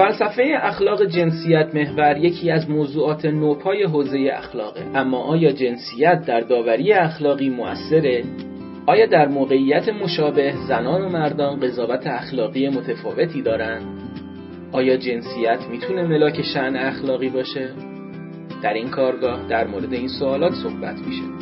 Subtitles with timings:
[0.00, 6.92] فلسفه اخلاق جنسیت محور یکی از موضوعات نوپای حوزه اخلاقه اما آیا جنسیت در داوری
[6.92, 8.24] اخلاقی مؤثره
[8.86, 13.82] آیا در موقعیت مشابه زنان و مردان قضاوت اخلاقی متفاوتی دارند؟
[14.72, 17.68] آیا جنسیت می‌تونه ملاک شعن اخلاقی باشه؟
[18.62, 21.39] در این کارگاه در مورد این سوالات صحبت میشه.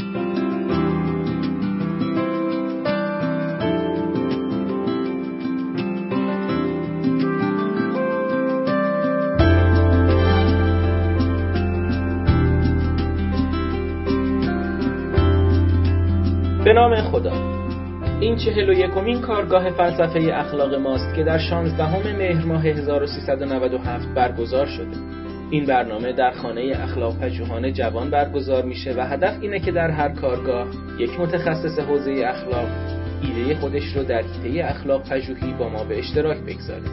[16.89, 17.33] نام خدا.
[18.21, 24.67] این چهل و یکمین کارگاه فلسفه اخلاق ماست که در 16 مهر ماه 1397 برگزار
[24.67, 24.97] شده.
[25.51, 30.09] این برنامه در خانه اخلاق پژوهان جوان برگزار میشه و هدف اینه که در هر
[30.09, 30.67] کارگاه
[30.99, 32.69] یک متخصص حوزه اخلاق
[33.23, 36.91] ایده خودش رو در حیطه اخلاق پژوهی با ما به اشتراک بگذاره.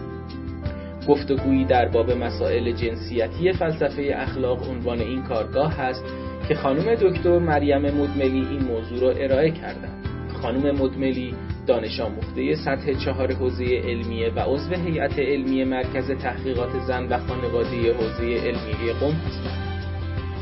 [1.07, 6.03] گفتگویی در باب مسائل جنسیتی فلسفه اخلاق عنوان این کارگاه هست
[6.47, 10.05] که خانم دکتر مریم مدملی این موضوع را ارائه کردند.
[10.41, 11.35] خانم مدملی
[11.67, 17.93] دانش آموخته سطح چهار حوزه علمیه و عضو هیئت علمی مرکز تحقیقات زن و خانواده
[17.93, 19.65] حوزه علمیه قم هستند.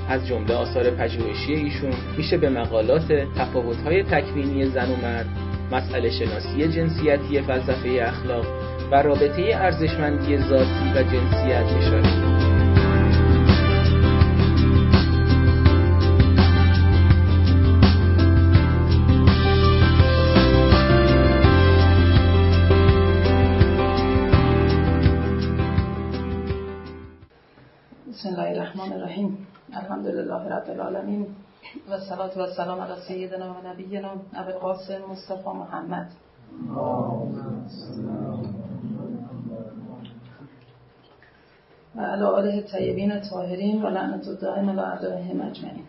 [0.10, 5.26] از جمله آثار پژوهشی ایشون میشه به مقالات تفاوت‌های تکوینی زن و مرد،
[5.72, 8.46] مسئله شناسی جنسیتی فلسفه اخلاق
[8.92, 12.43] و رابطه ارزشمندی ذاتی و جنسیت اشاره
[29.94, 31.28] الحمد لله رب العالمین.
[31.90, 36.12] و صلات و سلام علی سیدنا و نبینا ابو القاسم مصطفی محمد.
[41.96, 45.84] و علی آله طیبین طاهرین و لعنت الدائم و اعدائهم اجمعین.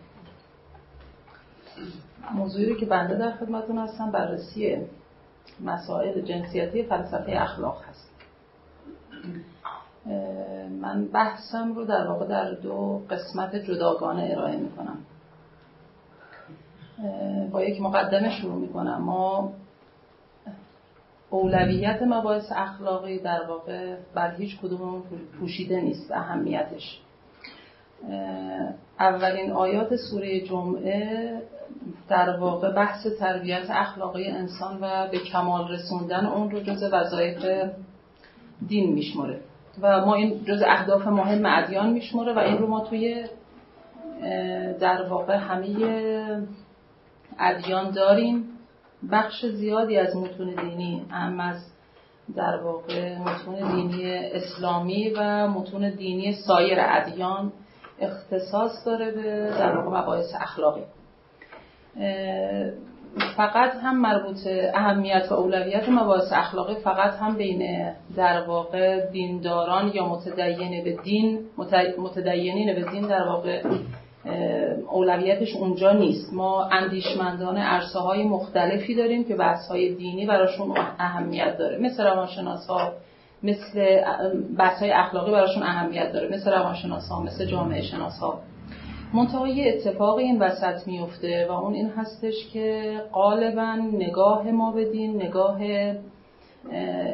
[2.33, 4.77] موضوعی که بنده در خدمتتون هستم بررسی
[5.59, 8.09] مسائل جنسیتی فلسفه اخلاق هست.
[10.81, 14.97] من بحثم رو در واقع در دو قسمت جداگانه ارائه می‌کنم.
[17.51, 19.01] با یک مقدمه شروع می‌کنم.
[19.01, 19.53] ما
[21.29, 25.03] اولویت مباحث اخلاقی در واقع بر هیچ کدوم
[25.39, 27.01] پوشیده نیست اهمیتش.
[28.99, 31.41] اولین آیات سوره جمعه
[32.09, 37.45] در واقع بحث تربیت اخلاقی انسان و به کمال رسوندن اون رو جز وظایف
[38.67, 39.39] دین میشمره
[39.81, 43.25] و ما این جز اهداف مهم ادیان میشمره و این رو ما توی
[44.79, 45.67] در واقع همه
[47.39, 48.45] ادیان داریم.
[49.11, 51.55] بخش زیادی از متون دینی اهم از
[52.35, 57.51] در واقع متون دینی اسلامی و متون دینی سایر ادیان
[57.99, 59.21] اختصاص داره به
[59.59, 60.83] در واقع مباحث اخلاقی.
[63.37, 64.37] فقط هم مربوط
[64.73, 71.39] اهمیت و اولویت مباحث اخلاقی فقط هم بین در واقع دینداران یا متدین به دین
[71.97, 73.61] متدینین به دین در واقع
[74.89, 76.33] اولویتش اونجا نیست.
[76.33, 81.77] ما اندیشمندان عرصه های مختلفی داریم که بحث های دینی براشون اهمیت داره.
[81.77, 82.93] مثل روانشناس ها
[83.43, 84.01] مثل
[84.57, 86.35] بحث های اخلاقی براشون اهمیت داره.
[86.35, 88.39] مثل روانشناس ها مثل جامعه شناس ها
[89.13, 95.15] منتها یه اتفاق این وسط میفته و اون این هستش که غالبا نگاه ما بدین
[95.15, 95.59] نگاه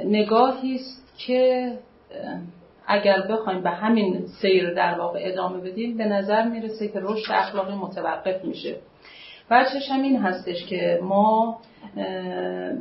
[0.06, 1.72] نگاهی است که
[2.88, 7.76] اگر بخوایم به همین سیر در واقع ادامه بدیم به نظر می‌رسه که رشد اخلاقی
[7.76, 8.76] متوقف میشه.
[9.52, 11.60] بچهش هم این هستش که ما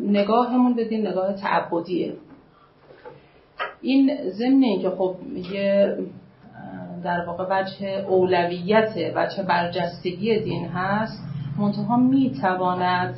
[0.03, 2.13] نگاهمون بدین نگاه تعبدیه.
[3.83, 5.15] این ضمن که خب
[5.53, 5.97] یه
[7.05, 11.23] در واقع وجه اولویت وجه برجستگی دین هست
[11.59, 13.15] منتها می‌تواند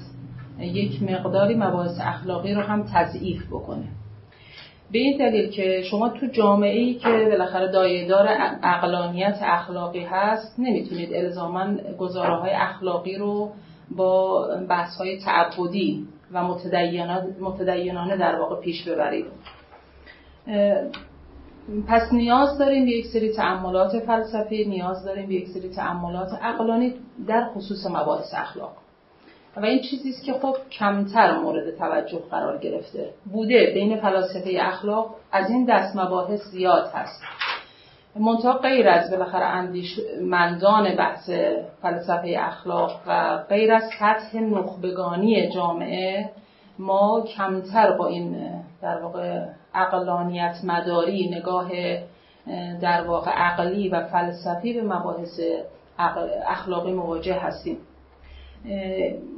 [0.59, 3.85] یک مقداری مباحث اخلاقی رو هم تضعیف بکنه.
[4.93, 8.29] به این دلیل که شما تو جامعه ای که بالاخره دایدار
[8.63, 13.51] اقلانیت اخلاقی هست نمی‌تونید الزاما گزاره های اخلاقی رو
[13.97, 16.45] با بحث های تعبدی و
[17.41, 19.27] متدینانه در واقع پیش ببرید.
[21.89, 26.95] پس نیاز داریم به یک سری تعملات فلسفی نیاز داریم به یک سری تعملات عقلانی
[27.27, 28.73] در خصوص مباحث اخلاق.
[29.57, 33.11] و این چیزی است که خب کمتر مورد توجه قرار گرفته.
[33.33, 37.23] بوده بین فلاسفه اخلاق از این دست مباحث زیاد هست.
[38.17, 41.31] منتها غیر از بالاخره اندیشمندان بحث
[41.83, 46.31] فلسفه اخلاق و غیر از سطح نخبگانی جامعه
[46.79, 51.71] ما کمتر با این در واقع اقلانیت مداری نگاه
[52.81, 55.41] در واقع عقلی و فلسفی به مباحث
[56.49, 57.77] اخلاقی مواجه هستیم.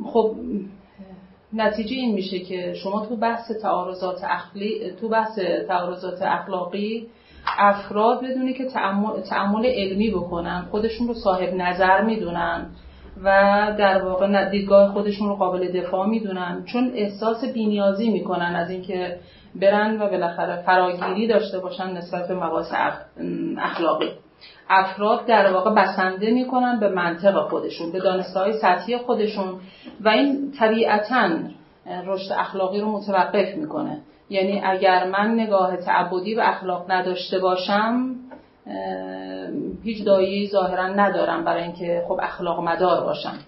[0.06, 0.34] خب
[1.52, 5.38] نتیجه این میشه که شما تو بحث تعارضات اخلی تو بحث
[5.68, 7.08] تعارضات اخلاقی
[7.58, 8.64] افراد بدونی که
[9.30, 12.66] تعمل علمی بکنن خودشون رو صاحب نظر می‌دونن.
[13.22, 13.30] و
[13.78, 16.64] در واقع دیدگاه خودشون رو قابل دفاع می‌دونن.
[16.72, 19.18] چون احساس بینیازی می‌کنن از اینکه
[19.54, 22.72] برن و بالاخره فراگیری داشته باشن نسبت به مباحث
[23.58, 24.10] اخلاقی.
[24.70, 29.60] افراد در واقع بسنده می‌کنن به منطق خودشون به دانستهای سطحی خودشون
[30.00, 31.28] و این طبیعتا
[32.06, 33.98] رشد اخلاقی رو متوقف می‌کنه.
[34.30, 38.10] یعنی اگر من نگاه تعبدی به اخلاق نداشته باشم
[39.84, 43.38] هیچ دایی ظاهرا ندارم برای اینکه خب اخلاق مدار باشم.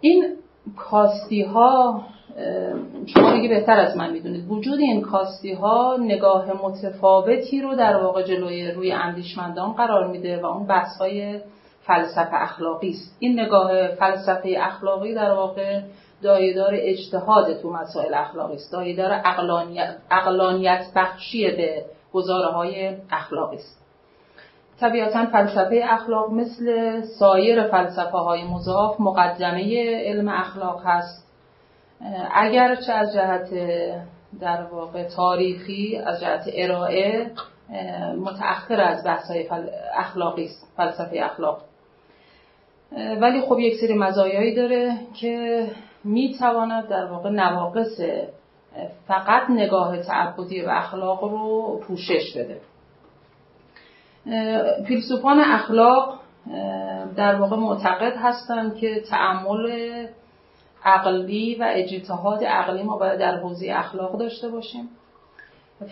[0.00, 0.36] این
[0.76, 2.02] کاستی ها
[3.06, 4.50] شما دیگه بهتر از من می‌دونید.
[4.50, 10.46] وجود این کاستی ها نگاه متفاوتی رو در واقع جلوی روی اندیشمندان قرار میده و
[10.46, 11.40] اون بحث های
[11.82, 13.16] فلسفه اخلاقی است.
[13.18, 15.80] این نگاه فلسفه اخلاقی در واقع
[16.22, 18.72] دایدار اجتهاد تو مسائل اخلاقی است.
[18.72, 21.84] دایدار اقلانیت, اقلانیت بخشی به
[22.16, 23.86] گزاره های اخلاقی است.
[24.80, 31.26] طبیعتا فلسفه اخلاق مثل سایر فلسفه های مضاف مقدمه علم اخلاق هست.
[32.34, 33.48] اگرچه از جهت
[34.40, 37.30] در واقع تاریخی از جهت ارائه
[38.18, 39.48] متأخر از بحث های
[39.94, 41.62] اخلاقی است فلسفه اخلاق.
[43.20, 45.66] ولی خب یک سری مزایایی داره که
[46.04, 48.00] می‌تواند در واقع نواقص
[49.08, 52.60] فقط نگاه تعبدی و اخلاق رو پوشش بده.
[54.86, 56.20] فیلسوفان اخلاق
[57.16, 60.06] در واقع معتقد هستند که تعمل
[60.84, 64.88] عقلی و اجتهاد عقلی ما باید در حوزه اخلاق داشته باشیم.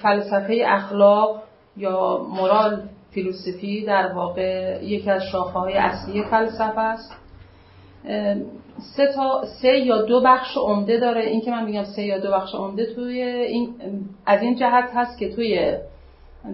[0.03, 1.43] فلسفه اخلاق
[1.77, 7.13] یا مورال فیلسوفی در واقع یکی از شاخه های اصلی فلسفه است.
[8.79, 11.21] سه تا سه یا دو بخش عمده داره.
[11.21, 13.75] این که من میگم سه یا دو بخش عمده توی این
[14.27, 15.77] از این جهت هست که توی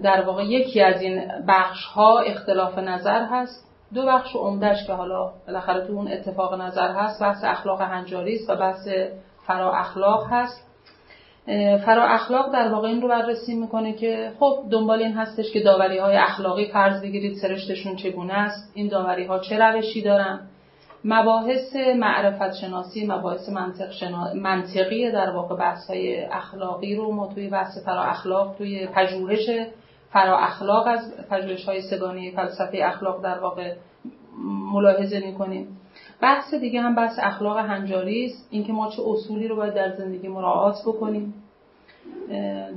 [0.03, 3.67] در واقع یکی از این بخش ها اختلاف نظر هست.
[3.93, 8.49] دو بخش عمدهش که حالا بالاخره تو اون اتفاق نظر هست بحث اخلاق هنجاری است
[8.49, 8.87] و بحث
[9.47, 10.67] فرا اخلاق هست.
[11.85, 15.97] فرا اخلاق در واقع این رو بررسی می‌کنه که خب دنبال این هستش که داوری
[15.97, 20.39] های اخلاقی فرض بگیرید سرشتشون چگونه است این داوری ها چه روشی دارن.
[21.05, 24.03] مباحث معرفت شناسی مباحث منطق
[24.35, 29.49] منطقی در واقع بحث های اخلاقی رو ما توی بحث فرا اخلاق توی پژوهش
[30.13, 33.73] فرا اخلاق از پژوهش های سگانه فلسفه اخلاق در واقع
[34.73, 35.77] ملاحظه می‌کنیم.
[36.21, 38.47] بحث دیگه هم بحث اخلاق هنجاری است.
[38.51, 41.33] اینکه ما چه اصولی رو باید در زندگی مراعات بکنیم.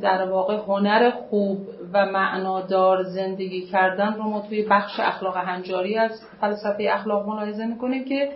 [0.00, 1.58] در واقع هنر خوب
[1.94, 6.11] و معنادار زندگی کردن رو ما توی بخش اخلاق هنجاری از
[6.41, 8.32] فلسفه اخلاق ملاحظه می‌کنیم که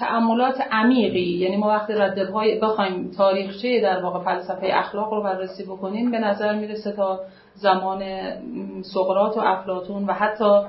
[0.00, 2.18] تعملات عمیقی یعنی ما وقتی رد
[2.62, 7.20] بخوایم تاریخچه در واقع فلسفه اخلاق رو بررسی بکنیم به نظر می‌رسه تا
[7.54, 8.02] زمان
[8.82, 10.60] سقراط و افلاتون و حتی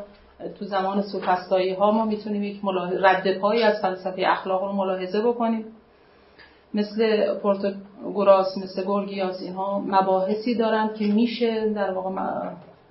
[0.59, 2.61] تو زمان سوفستایی ها ما می‌تونیم یک
[3.01, 5.65] رد پایی از فلسفه اخلاق رو ملاحظه بکنیم.
[6.73, 12.09] مثل پورتوگوراس مثل گورگیاس اینها مباحثی دارند که میشه در واقع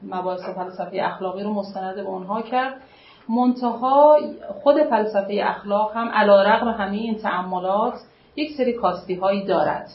[0.03, 2.75] مباحث فلسفه اخلاقی رو مستند به اونها کرد.
[3.29, 4.19] منتها
[4.63, 7.95] خود فلسفه اخلاق هم علا رقم همه این تعملات
[8.37, 9.89] یک سری کاستی هایی دارد.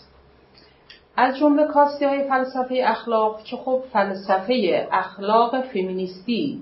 [1.18, 6.62] از جمله کاستی های فلسفه اخلاق که خب فلسفه اخلاق فمینیستی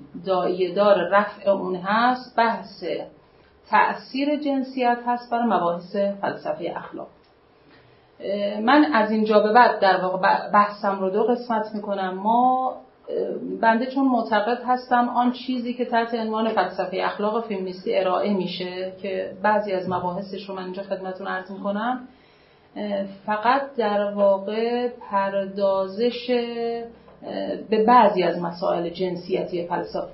[0.76, 2.84] دار رفع اون هست بحث
[3.70, 7.08] تأثیر جنسیت هست بر مباحث فلسفه اخلاق.
[8.64, 10.18] من از اینجا به بعد در واقع
[10.52, 12.14] بحثم رو دو قسمت می‌کنم.
[12.14, 12.76] ما
[13.62, 19.32] بنده چون معتقد هستم آن چیزی که تحت عنوان فلسفه اخلاق فمینیستی ارائه میشه که
[19.42, 22.08] بعضی از مباحثش رو من اینجا خدمتون عرض می‌کنم
[23.26, 26.30] فقط در واقع پردازش
[27.70, 30.08] به بعضی از مسائل جنسیتی فلسفه,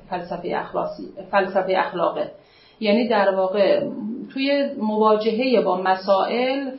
[1.32, 2.32] فلسفه اخلاقه.
[2.82, 3.84] یعنی در واقع
[4.34, 6.70] توی مواجهه با مسائل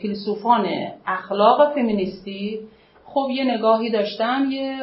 [0.00, 0.66] فیلسوفان
[1.06, 2.60] اخلاق فمینیستی
[3.04, 4.76] خب یه نگاهی داشتن یه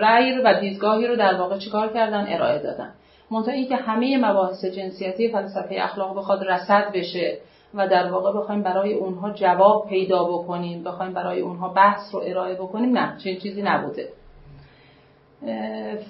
[0.00, 2.90] رأی و دیدگاهی رو در واقع چیکار کردن؟ ارائه دادن.
[3.30, 7.38] منتها اینکه همه مباحث جنسیتی فلسفه اخلاق بخواد رصد بشه
[7.74, 12.54] و در واقع بخوایم برای اونها جواب پیدا بکنیم بخوایم برای اونها بحث رو ارائه
[12.54, 14.08] بکنیم نه چنین چیزی نبوده.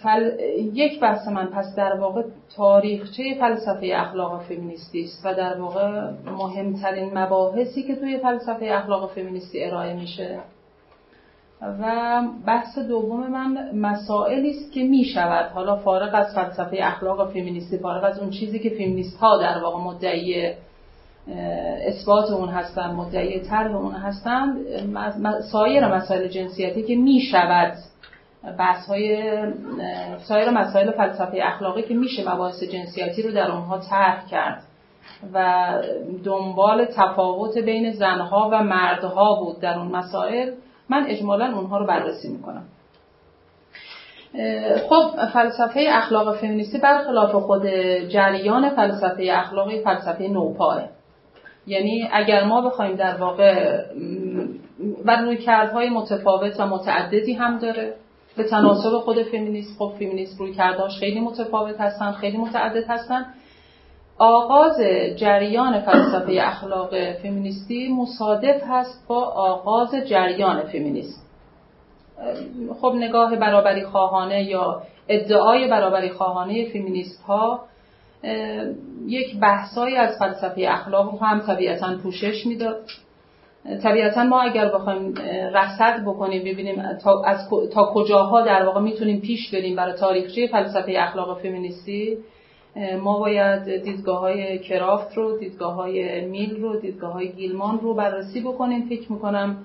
[0.03, 0.31] فل...
[0.75, 2.23] یک بحث من پس در واقع
[2.57, 9.65] تاریخچه فلسفه اخلاق فمینیستی است و در واقع مهمترین مباحثی که توی فلسفه اخلاق فمینیستی
[9.65, 10.39] ارائه میشه.
[11.63, 17.79] و بحث دوم من مسائلی است که می شود حالا فارغ از فلسفه اخلاق فمینیستی
[17.79, 20.53] فارغ از اون چیزی که فمینیست ها در واقع مدعی
[21.87, 24.57] اثبات اون هستن مدعی طرح اون هستن
[25.53, 27.73] سایر مسائل جنسیتی که می شود
[28.59, 29.33] بحث های
[30.29, 34.63] سایر مسائل فلسفه اخلاقی که میشه مباحث جنسیتی رو در اونها طرح کرد
[35.33, 35.69] و
[36.25, 40.53] دنبال تفاوت بین زنها و مردها بود در اون مسائل
[40.89, 42.65] من اجمالا اونها رو بررسی می‌کنم.
[44.89, 47.67] خب فلسفه اخلاق فمینیستی برخلاف خود
[48.09, 50.83] جریان فلسفه اخلاقی فلسفه نوپاه.
[51.67, 53.83] یعنی اگر ما بخوایم در واقع
[55.05, 57.95] و رویکردهای متفاوت و متعددی هم داره
[58.37, 63.27] به تناسب خود فمینیست خب فمینیست روی کرداش خیلی متفاوت هستن خیلی متعدد هستن.
[64.19, 64.81] آغاز
[65.17, 71.25] جریان فلسفه اخلاق فمینیستی مصادف هست با آغاز جریان فمینیست
[72.81, 77.61] خب نگاه برابری خواهانه یا ادعای برابری خواهانه فمینیست ها
[79.07, 82.81] یک بحثایی از فلسفه اخلاق هم طبیعتا پوشش می‌داد.
[83.83, 85.15] طبیعتا ما اگر بخوایم
[85.55, 90.95] رصد بکنیم ببینیم تا, از تا کجاها در واقع می‌تونیم پیش بریم برای تاریخچه فلسفه
[90.99, 92.19] اخلاق فمینیستی
[93.03, 98.41] ما باید دیدگاه های کرافت رو دیدگاه های میل رو دیدگاه های گیلمان رو بررسی
[98.41, 98.87] بکنیم.
[98.89, 99.57] فکر می‌کنم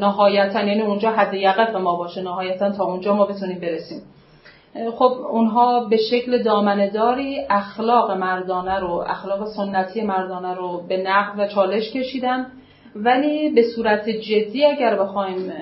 [0.00, 4.02] نهایتا یعنی اونجا حد یقف ما باشه نهایتا تا اونجا ما بتونیم برسیم.
[4.94, 11.46] خب اونها به شکل دامنداری اخلاق مردانه رو اخلاق سنتی مردانه رو به نقد و
[11.46, 12.46] چالش کشیدن.
[12.96, 15.52] ولی به صورت جدی اگر بخوایم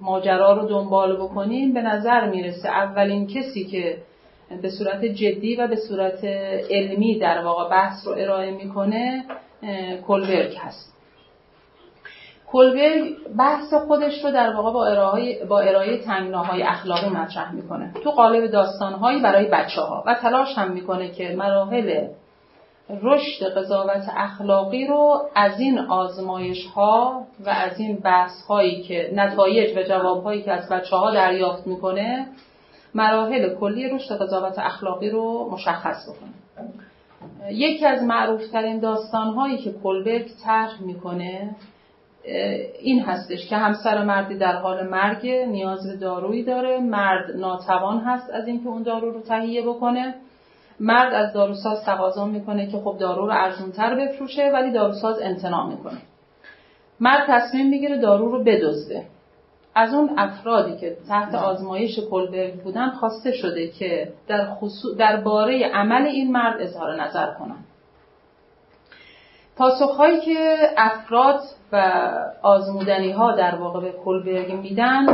[0.00, 3.96] ماجرا رو دنبال بکنیم به نظر می‌رسه اولین کسی که
[4.62, 6.24] به صورت جدی و به صورت
[6.70, 9.24] علمی در واقع بحث رو ارائه می‌کنه
[10.06, 10.96] کلبرگ هست.
[12.46, 17.92] کلبرگ بحث خودش رو در واقع با ارائه, با ارائه تنگناهای اخلاقی مطرح می‌کنه.
[18.04, 22.06] تو قالب داستانهایی برای بچه ها و تلاش هم می‌کنه که مراحل
[22.90, 29.78] رشد قضاوت اخلاقی رو از این آزمایش ها و از این بحث هایی که نتایج
[29.78, 32.26] و جواب هایی که از بچه ها دریافت می‌کنه
[32.94, 36.32] مراحل کلی رشد قضاوت اخلاقی رو مشخص بکنه.
[37.52, 41.56] یکی از معروفترین داستان هایی که کلبرگ طرح می‌کنه
[42.80, 48.30] این هستش که همسر مردی در حال مرگ نیاز به دارویی داره مرد ناتوان هست
[48.30, 50.14] از اینکه اون دارو رو تهیه بکنه.
[50.80, 55.98] مرد از داروساز تقاضا می‌کنه که خب دارو رو ارزونتر بفروشه ولی داروساز امتناع می‌کنه.
[57.00, 59.06] مرد تصمیم می‌گیره دارو رو بدزده.
[59.74, 66.06] از اون افرادی که تحت آزمایش کلبرگ بودن خواسته شده که در خصوص درباره عمل
[66.06, 67.64] این مرد اظهار نظر کنن.
[69.56, 71.40] پاسخهایی که افراد
[71.72, 72.08] و
[72.42, 75.06] آزمودنی ها در واقع به کلبرگ میدن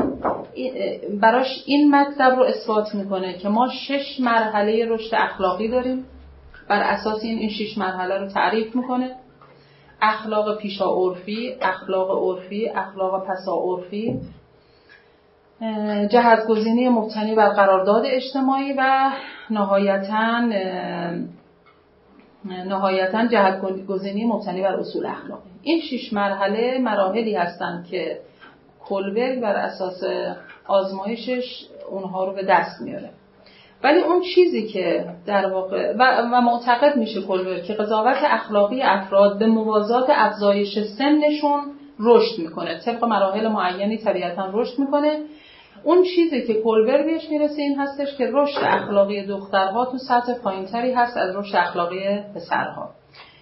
[1.21, 6.05] براش این مطلب رو اثبات می‌کنه که ما شش مرحله رشد اخلاقی داریم.
[6.69, 9.17] بر اساس این این شش مرحله رو تعریف می‌کنه.
[10.03, 14.21] اخلاق پیشا عرفی اخلاق عرفی اخلاق پسا عرفی.
[16.11, 19.11] جهتگزینی مبتنی بر قرارداد اجتماعی و
[19.51, 20.49] نهایتا
[22.45, 25.51] نهایتا جهت گزینی مبتنی بر اصول اخلاقی.
[25.63, 28.21] این شش مرحله مراحلی هستند که
[28.89, 30.03] کلبرگ بر اساس
[30.67, 33.11] آزمایشش اونها رو به دست میاره.
[33.85, 39.47] ولی اون چیزی که در واقع و, معتقد میشه کلبرگ که قضاوت اخلاقی افراد به
[39.47, 41.61] موازات افزایش سنشون
[42.01, 42.79] رشد می‌کنه.
[42.79, 45.21] طبق مراحل معینی طبیعتا رشد می‌کنه.
[45.85, 50.93] اون چیزی که کلبر بهش می‌رسه این هستش که رشد اخلاقی دخترها تو سطح پایینتری
[50.93, 52.91] هست از رشد اخلاقی پسرها.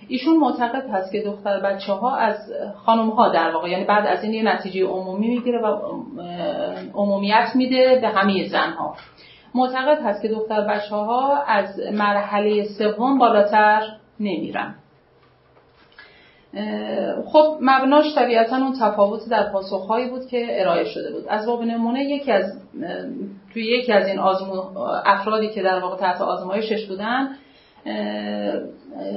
[0.09, 2.53] ایشون معتقد هست که دختر بچه ها از
[2.87, 5.67] خانم ها در واقع یعنی بعد از این یه نتیجه عمومی می‌گیره و
[6.95, 8.97] عمومیت میده به همه زنها.
[9.55, 13.83] معتقد هست که دختر بچه ها از مرحله سوم بالاتر
[14.21, 14.75] نمیرن.
[17.27, 21.25] خب مبناش طبیعتا اون تفاوت در پاسخهایی بود که ارائه شده بود.
[21.29, 22.45] از باب نمونه یکی از
[23.53, 24.19] توی یکی از این
[25.07, 27.29] افرادی که در واقع تحت آزمایشش بودن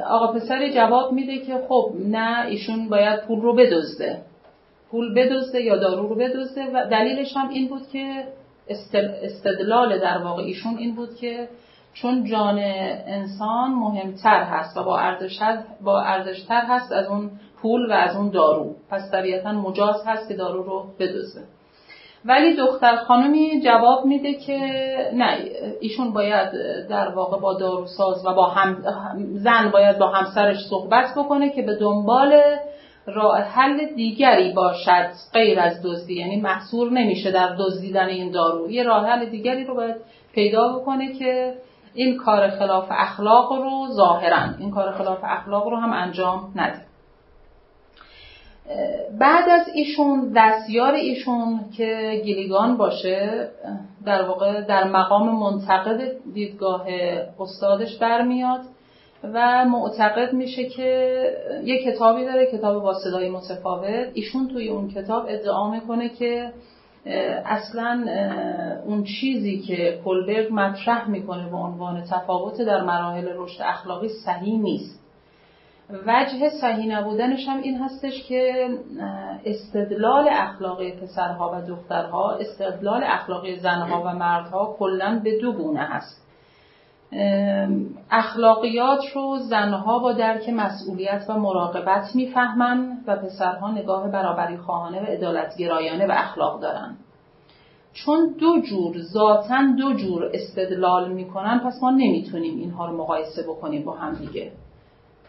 [0.09, 4.21] آقا پسری جواب میده که خب نه ایشون باید پول رو بدزده.
[4.91, 8.23] پول بدزده یا دارو رو بدزده و دلیلش هم این بود که
[9.23, 11.49] استدلال در واقع ایشون این بود که
[11.93, 17.93] چون جان انسان مهمتر هست و با ارزشتر با ارزشتر هست از اون پول و
[17.93, 18.75] از اون دارو.
[18.89, 21.43] پس طبیعتا مجاز هست که دارو رو بدزده.
[22.25, 24.57] ولی دختر خانمی جواب میده که
[25.13, 25.37] نه
[25.81, 26.51] ایشون باید
[26.89, 28.77] در واقع با داروساز و با هم
[29.33, 32.41] زن باید با همسرش صحبت بکنه که به دنبال
[33.05, 36.13] راه حل دیگری باشد غیر از دزدی.
[36.13, 38.71] یعنی محصور نمیشه در دزدیدن این دارو.
[38.71, 39.95] یه راه حل دیگری رو باید
[40.33, 41.53] پیدا بکنه که
[41.93, 46.92] این کار خلاف اخلاق رو ظاهرا این کار خلاف اخلاق رو هم انجام نده.
[49.19, 53.49] بعد از ایشون دستیار ایشون که گیلیگان باشه
[54.05, 56.87] در واقع در مقام منتقد دیدگاه
[57.39, 58.61] استادش برمیاد
[59.23, 61.23] و معتقد میشه که
[61.63, 64.09] یه کتابی داره کتاب با صدای متفاوت.
[64.13, 66.51] ایشون توی اون کتاب ادعا می‌کنه که
[67.45, 68.05] اصلا
[68.85, 75.02] اون چیزی که کلبرگ مطرح می‌کنه به عنوان تفاوت در مراحل رشد اخلاقی صحیح نیست.
[75.89, 78.69] وجه صحیح نبودنش هم این هستش که
[79.45, 86.23] استدلال اخلاقی پسرها و دخترها استدلال اخلاقی زنها و مردها کلا به دو گونه هست.
[88.11, 95.05] اخلاقیات رو زنها با درک مسئولیت و مراقبت می‌فهمن و پسرها نگاه برابری خواهانه و
[95.05, 96.97] عدالتگرایانه و اخلاق دارن.
[97.93, 103.85] چون دو جور ذاتا دو جور استدلال می‌کنن پس ما نمی‌تونیم اینها رو مقایسه بکنیم
[103.85, 104.51] با هم دیگه.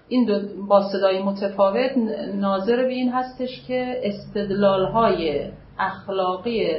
[0.08, 1.90] این دو با صدای متفاوت
[2.34, 6.76] ناظر به این هستش که استدلال های اخلاقی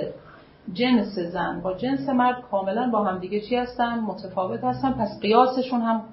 [0.74, 4.92] جنس زن با جنس مرد کاملا با هم دیگه چی هستن؟ متفاوت هستن.
[4.92, 6.04] پس قیاسشون هم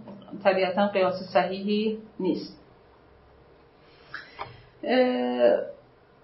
[0.45, 2.59] طبیعتا قیاس صحیحی نیست.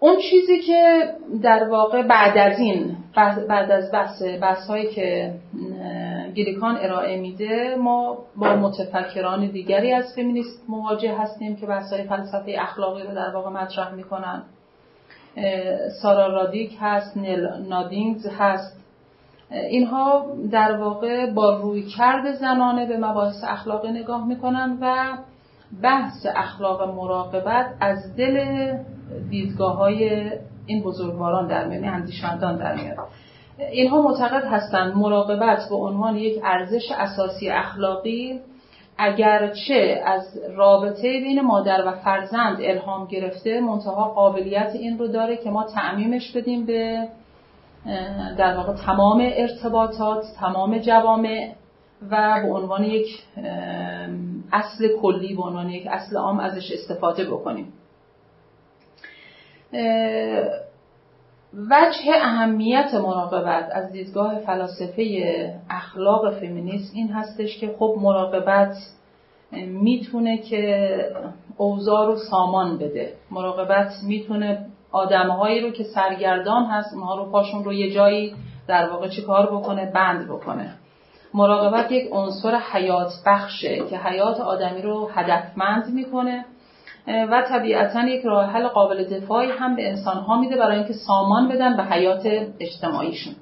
[0.01, 1.09] اون چیزی که
[1.43, 2.97] در واقع بعد از این
[3.49, 5.35] بعد از بحث بحث هایی که
[6.35, 12.57] گریکان ارائه میده ما با متفکران دیگری از فمینیست مواجه هستیم که بحث های فلسفه
[12.59, 14.43] اخلاقی رو در واقع مطرح می‌کنن.
[16.03, 18.79] سارا رادیک هست نیل نادینگز هست.
[19.51, 25.19] اینها در واقع با روی کرد زنانه به مباحث اخلاقی نگاه می‌کنن و
[25.83, 28.69] بحث اخلاق مراقبت از دل
[29.31, 30.31] دیدگاه های
[30.67, 32.97] این بزرگواران در میاد اندیشمندان در میاد
[33.59, 38.41] اینها معتقد هستند مراقبت به عنوان یک ارزش اساسی اخلاقی
[38.99, 45.51] اگرچه از رابطه بین مادر و فرزند الهام گرفته منتها قابلیت این رو داره که
[45.51, 47.09] ما تعمیمش بدیم به
[48.39, 51.53] در واقع تمام ارتباطات تمام جوامع
[52.11, 53.07] و به عنوان یک
[54.53, 57.73] اصل کلی به عنوان یک اصل عام ازش استفاده بکنیم.
[61.55, 65.05] وجه اهمیت مراقبت از دیدگاه فلاسفه
[65.71, 68.77] اخلاق فمینیست این هستش که خب مراقبت
[69.67, 70.99] می‌تونه که
[71.57, 73.13] اوزار رو سامان بده.
[73.31, 78.35] مراقبت می‌تونه آدمهایی رو که سرگردان هست اونها رو پاشون رو یه جایی
[78.67, 80.75] در واقع چی کار بکنه؟ بند بکنه.
[81.35, 86.45] مراقبت یک عنصر حیات بخشه که حیات آدمی رو هدفمند می‌کنه.
[87.09, 91.49] و طبیعتا یک راه حل قابل دفاعی هم به انسان ها میده برای اینکه سامان
[91.49, 92.27] بدن به حیات
[92.61, 93.35] اجتماعیشون.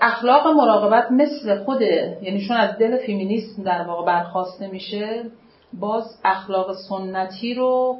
[0.00, 1.80] اخلاق مراقبت مثل خود
[2.22, 5.24] یعنی چون از دل فیمینیسم در واقع برخواسته میشه
[5.72, 7.98] باز اخلاق سنتی رو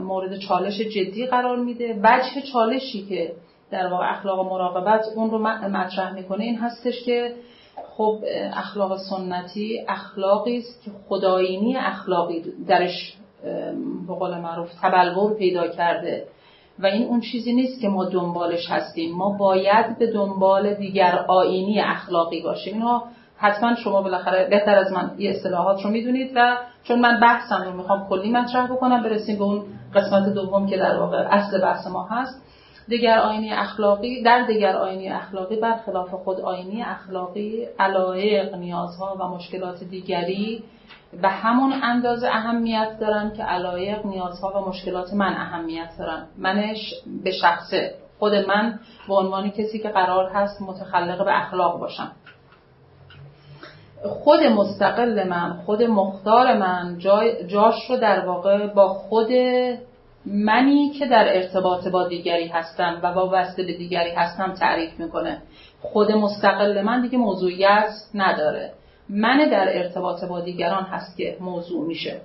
[0.00, 2.00] مورد چالش جدی قرار میده.
[2.02, 3.32] وجه چالشی که
[3.70, 7.34] در واقع اخلاق مراقبت اون رو مطرح می‌کنه این هستش که
[7.96, 8.18] خب
[8.52, 13.16] اخلاق سنتی اخلاقی است که خداینی اخلاقی درش
[14.08, 16.24] به قول معروف تبلور پیدا کرده.
[16.78, 19.16] و این اون چیزی نیست که ما دنبالش هستیم.
[19.16, 22.74] ما باید به دنبال دیگر آینی اخلاقی باشیم.
[22.74, 23.04] اینها
[23.36, 27.72] حتما شما بالاخره بهتر از من یه اصطلاحات رو می‌دونید و چون من بحثم رو
[27.72, 29.62] می‌خوام کلی مطرح بکنم برسیم به اون
[29.94, 32.42] قسمت دوم که در واقع اصل بحث ما هست.
[32.88, 39.84] دیگر آینی اخلاقی در دیگر آینی اخلاقی برخلاف خود آینی اخلاقی علایق نیازها و مشکلات
[39.84, 40.62] دیگری
[41.22, 46.26] به همون اندازه اهمیت دارن که علایق نیازها و مشکلات من اهمیت دارن.
[46.38, 47.94] منش به شخصه.
[48.18, 52.12] خود من به عنوان کسی که قرار هست متخلق به اخلاق باشم.
[54.02, 56.98] خود مستقل من خود مختار من
[57.48, 59.28] جاش رو در واقع با خود
[60.32, 65.42] منی که در ارتباط با دیگری هستم و وابسته به دیگری هستم تعریف می‌کنه.
[65.82, 68.72] خود مستقل من دیگه موضوعیت نداره.
[69.08, 72.20] من در ارتباط با دیگران هست که موضوع میشه.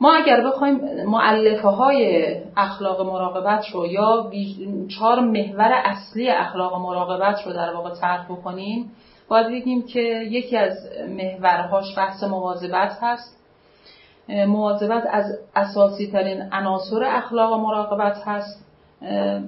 [0.00, 4.30] ما اگر بخوایم معلفه های اخلاق مراقبت رو یا
[4.88, 8.90] چهار محور اصلی اخلاق مراقبت رو در واقع طرح بکنیم
[9.28, 10.00] باید بگیم که
[10.30, 10.76] یکی از
[11.08, 13.37] محورهاش بحث مواظبت هست.
[14.28, 15.24] مواظبت از
[15.56, 18.64] اساسی ترین عناصر اخلاق مراقبت هست.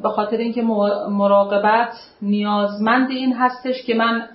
[0.02, 0.62] به خاطر اینکه
[1.08, 4.28] مراقبت نیازمند این هستش که من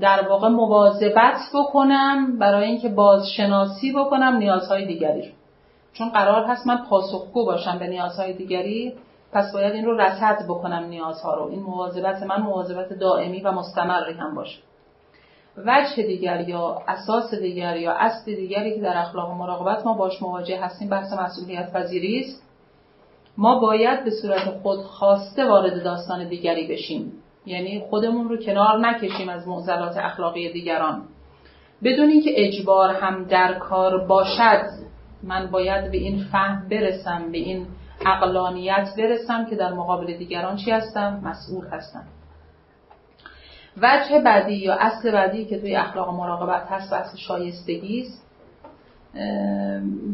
[0.00, 5.32] در واقع مواظبت بکنم برای اینکه بازشناسی بکنم نیازهای دیگری.
[5.92, 8.94] چون قرار هست من پاسخگو باشم به نیازهای دیگری
[9.32, 11.50] پس باید این رو رصد بکنم نیازها رو.
[11.50, 14.58] این مواظبت من مواظبت دائمی و مستمری هم باشه.
[15.66, 20.60] وجه دیگر یا اساس دیگر یا اصل دیگری که در اخلاق مراقبت ما باش مواجه
[20.60, 22.42] هستیم بحث مسئولیت پذیری است.
[23.36, 27.12] ما باید به صورت خود خواسته وارد داستان دیگری بشیم.
[27.46, 31.02] یعنی خودمون رو کنار نکشیم از معضلات اخلاقی دیگران.
[31.84, 34.64] بدون اینکه اجبار هم در کار باشد
[35.22, 37.66] من باید به این فهم برسم به این
[38.06, 42.04] اقلانیت برسم که در مقابل دیگران چی هستم؟ مسئول هستم.
[43.82, 48.24] وجه بعدی یا اصل بعدی که توی اخلاق مراقبت هست بحث شایستگی است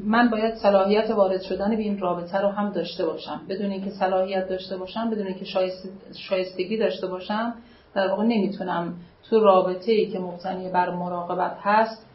[0.05, 3.40] من باید صلاحیت وارد شدن به این رابطه رو هم داشته باشم.
[3.48, 5.44] بدون اینکه صلاحیت داشته باشم بدون اینکه
[6.29, 7.55] شایستگی داشته باشم
[7.94, 8.94] در واقع نمی‌تونم
[9.31, 12.07] تو رابطه ای که مبتنی بر مراقبت هست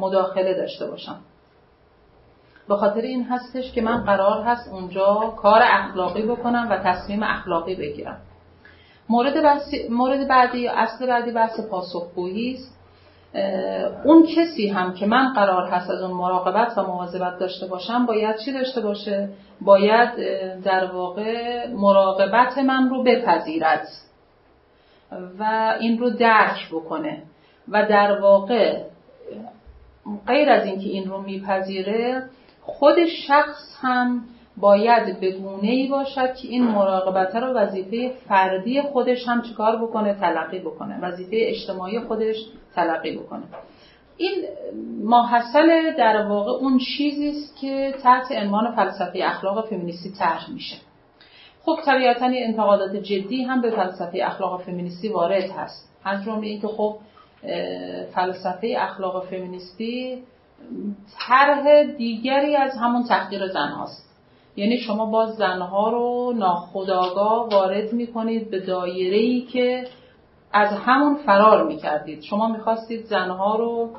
[0.00, 1.16] مداخله داشته باشم.
[2.68, 7.74] به خاطر این هستش که من قرار هست اونجا کار اخلاقی بکنم و تصمیم اخلاقی
[7.74, 8.20] بگیرم.
[9.08, 9.34] مورد,
[9.90, 12.78] مورد بعدی یا اصل بعدی بحث پاسخگویی است.
[14.04, 18.36] اون کسی هم که من قرار هست از اون مراقبت و مواظبت داشته باشم باید
[18.44, 19.28] چی داشته باشه؟
[19.60, 20.10] باید
[20.62, 23.88] در واقع مراقبت من رو بپذیرد
[25.38, 27.22] و این رو درک بکنه
[27.68, 28.82] و در واقع
[30.26, 32.22] غیر از اینکه این رو میپذیره
[32.62, 34.24] خود شخص هم
[34.56, 40.14] باید به گونه ای باشد که این مراقبت رو وظیفه فردی خودش هم چیکار بکنه؟
[40.14, 40.98] تلقی بکنه.
[41.02, 42.36] وظیفه اجتماعی خودش
[42.74, 43.42] تلقی بکنه.
[44.16, 44.44] این
[45.04, 50.76] ماحصل در واقع اون چیزی است که تحت عنوان فلسفه اخلاق فمینیستی طرح میشه.
[51.62, 55.88] خب طبیعتا انتقادات جدی هم به فلسفه اخلاق فمینیستی وارد هست.
[56.04, 56.96] از جمله اینکه خب
[58.14, 60.22] فلسفه اخلاق فمینیستی
[61.18, 64.11] طرح دیگری از همون تحقیر زن هاست.
[64.56, 69.84] یعنی شما باز زنها رو ناخداگاه وارد می‌کنید به دایره ای که
[70.52, 72.22] از همون فرار می‌کردید.
[72.22, 73.90] شما می‌خواستید زنها رو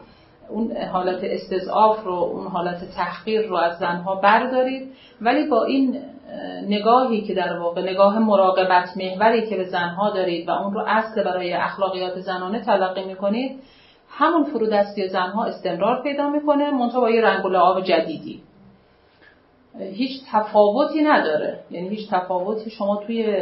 [0.50, 4.92] اون حالت استضعاف رو اون حالت تحقیر رو از زنها بردارید.
[5.22, 6.02] ولی با این
[6.68, 11.24] نگاهی که در واقع نگاه مراقبت محوری که به زنها دارید و اون رو اصل
[11.24, 13.60] برای اخلاقیات زنانه تلقی می‌کنید
[14.10, 18.42] همون فرودستی زنها استمرار پیدا می‌کنه منتها با یه رنگ و لعاب جدیدی.
[19.80, 21.60] هیچ تفاوتی نداره.
[21.72, 23.38] یعنی هیچ تفاوتی شما توی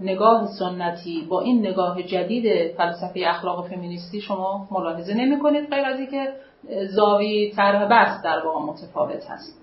[0.00, 5.98] نگاه سنتی با این نگاه جدید فلسفه اخلاق فمینیستی شما ملاحظه نمی کنید غیر از
[5.98, 6.32] اینکه
[6.86, 9.62] زاویه طرح بحث در واقع متفاوت هست.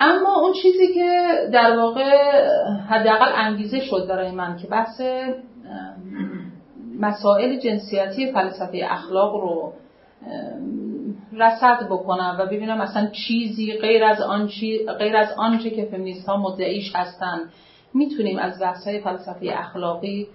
[0.00, 2.40] اما اون چیزی که در واقع
[2.88, 5.00] حداقل انگیزه شد برای من که بحث
[7.00, 9.72] مسائل جنسیتی فلسفه اخلاق رو
[11.32, 14.50] رصد بکنم و ببینم اصلا چیزی غیر از آن
[14.98, 17.38] غیر از آنچه که فمینیست ها مدعیش هستن.
[17.94, 20.26] می‌تونیم از بحث های فلسفه اخلاقی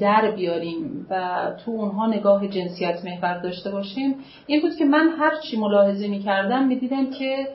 [0.00, 4.14] در بیاریم و تو اونها نگاه جنسیت محور داشته باشیم.
[4.46, 7.48] این بود که من هر چی ملاحظه می‌کردم می‌دیدم که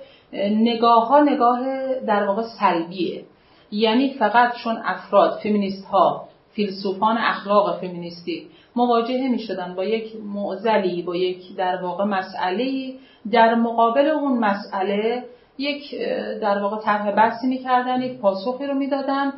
[0.52, 1.60] نگاه ها نگاه
[2.08, 3.24] در واقع سلبیه.
[3.72, 11.02] یعنی فقط چون افراد فمینیست ها فیلسوفان اخلاق فمینیستی مواجهه می شدن با یک معزلی
[11.02, 12.94] با یک در واقع مسئله.
[13.32, 15.24] در مقابل اون مسئله
[15.58, 15.96] یک
[16.42, 19.34] در واقع طرح بحثی می‌کردن یک پاسخی رو می‌دادن.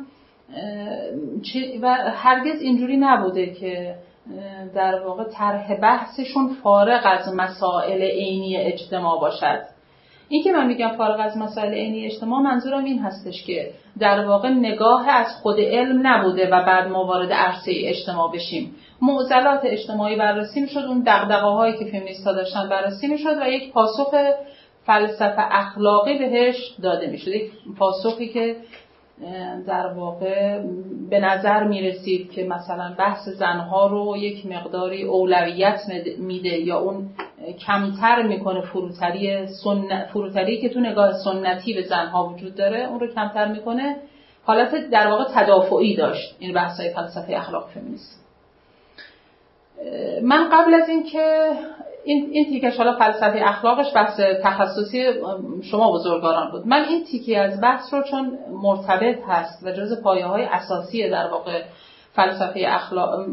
[1.82, 3.94] و هرگز اینجوری نبوده که
[4.74, 9.60] در واقع طرح بحثشون فارغ از مسائل عینی اجتماع باشد.
[10.28, 14.48] این که من میگم فارغ از مسائل عینی اجتماع منظورم این هستش که در واقع
[14.48, 18.74] نگاه از خود علم نبوده و بعد ما وارد عرصه اجتماع بشیم.
[19.02, 20.84] معضلات اجتماعی بررسی می‌شد.
[20.88, 24.14] اون دقدقه هایی که فمینیست ها داشتن بررسی می‌شد و یک پاسخ
[24.86, 27.28] فلسفه اخلاقی بهش داده می‌شد.
[27.28, 28.56] یک پاسخی که
[29.66, 30.62] در واقع
[31.10, 35.80] به نظر می‌رسید که مثلا بحث زنها رو یک مقداری اولویت
[36.18, 37.10] میده یا اون
[37.66, 40.06] کمتر می‌کنه فروتری سن...
[40.12, 43.96] فروتری که تو نگاه سنتی به زنها وجود داره اون رو کمتر می‌کنه.
[44.44, 48.27] حالت در واقع تدافعی داشت این بحث های فلسفه اخلاق فمینیست
[50.22, 51.50] من قبل از اینکه
[52.04, 55.04] این این تیکش حالا فلسفه اخلاقش بحث تخصصی
[55.70, 56.66] شما بزرگواران بود.
[56.66, 61.30] من این تیکی از بحث رو چون مرتبط هست و جز پایه های اساسی در
[61.30, 61.62] واقع
[62.12, 63.26] فلسفه اخلاق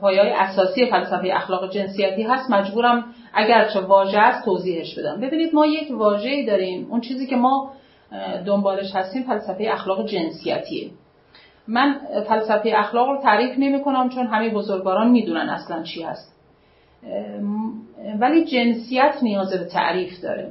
[0.00, 3.04] پایه های اساسی فلسفه اخلاق جنسیتی هست مجبورم
[3.34, 5.20] اگرچه واژه است توضیحش بدم.
[5.20, 6.86] ببینید ما یک واژه‌ای داریم.
[6.90, 7.72] اون چیزی که ما
[8.46, 10.90] دنبالش هستیم فلسفه اخلاق جنسیتیه.
[11.68, 16.36] من فلسفه اخلاق رو تعریف نمی کنم چون همه بزرگواران می‌دونن اصلا چی هست.
[18.20, 20.50] ولی جنسیت نیاز به تعریف داره.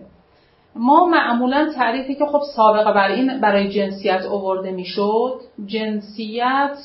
[0.76, 6.78] ما معمولا تعریفی که خب سابقه بر این برای جنسیت اوورده می‌شد جنسیت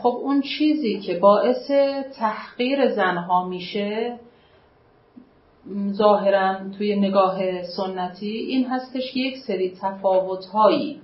[0.01, 1.71] خب اون چیزی که باعث
[2.17, 4.19] تحقیر زنها میشه
[5.91, 11.01] ظاهرا توی نگاه سنتی این هستش که یک سری تفاوتهایی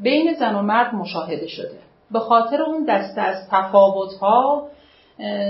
[0.00, 1.78] بین زن و مرد مشاهده شده.
[2.10, 4.68] به خاطر اون دسته از تفاوتها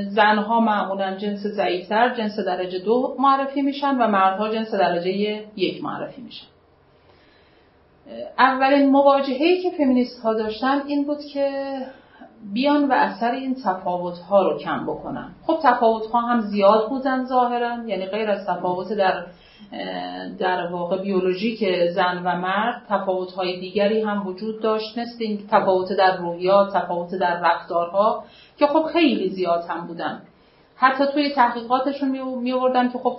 [0.08, 6.22] زنها معمولا جنس ضعیفتر جنس درجه دو معرفی میشن و مردها جنس درجه یک معرفی
[6.22, 6.46] میشن.
[8.38, 11.50] اولین مواجهه‌ای که فمینیست ها داشتن این بود که
[12.52, 15.34] بیان و اثر این تفاوت ها رو کم بکنن.
[15.46, 19.24] خب تفاوت ها هم زیاد بودن ظاهرا یعنی غیر از تفاوت در
[20.38, 24.98] در واقع بیولوژیک زن و مرد تفاوت های دیگری هم وجود داشت.
[24.98, 28.24] مثل این تفاوت در روحیات تفاوت در رفتارها
[28.56, 30.22] که خب خیلی زیاد هم بودن.
[30.76, 32.08] حتی توی تحقیقاتشون
[32.42, 33.18] می آوردن که خب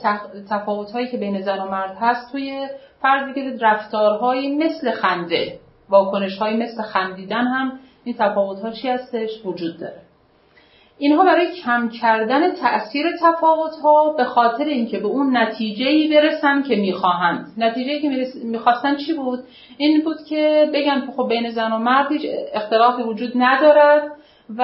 [0.50, 2.68] تفاوت هایی که بین زن و مرد هست توی
[3.06, 9.30] فرض بگیرید رفتارهایی مثل خنده واکنش های مثل خندیدن هم این تفاوت ها چی هستش؟
[9.46, 10.02] وجود داره.
[10.98, 16.62] اینها برای کم کردن تاثیر تفاوت ها به خاطر اینکه به اون نتیجه ای برسن
[16.62, 17.48] که می‌خواهند.
[17.58, 18.10] نتیجه که
[18.44, 19.40] می‌خواستن چی بود؟
[19.78, 22.22] این بود که بگن خب بین زن و مرد هیچ
[22.54, 24.12] اختلافی وجود ندارد
[24.58, 24.64] و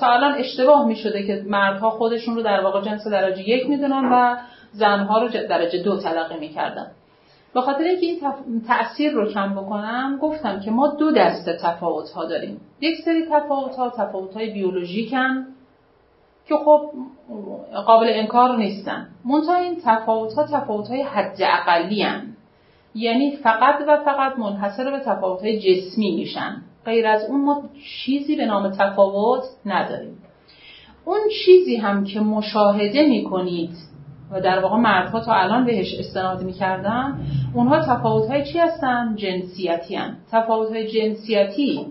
[0.00, 4.12] تا الان اشتباه می شده که مردها خودشون رو در واقع جنس درجه یک می‌دونن
[4.12, 4.36] و
[4.72, 6.86] زنها رو درجه دو تلقی می‌کردن.
[7.56, 12.24] به خاطر اینکه این تاثیر رو کم بکنم گفتم که ما دو دسته تفاوت ها
[12.24, 12.60] داریم.
[12.80, 15.46] یک سری تفاوت ها تفاوت های بیولوژیکن
[16.48, 16.90] که خب
[17.86, 19.08] قابل انکار نیستن.
[19.24, 22.06] منتها این تفاوت ها تفاوت های حد اقلی
[22.94, 26.62] یعنی فقط و فقط منحصر به تفاوت های جسمی میشن.
[26.84, 27.62] غیر از اون ما
[28.04, 30.18] چیزی به نام تفاوت نداریم.
[31.04, 33.95] اون چیزی هم که مشاهده می‌کنید
[34.30, 37.20] و در واقع مردها تا الان بهش استناد می‌کردن
[37.54, 40.16] اونها تفاوت های چی هستن؟ جنسیتی هن.
[40.32, 41.86] تفاوت های جنسیتی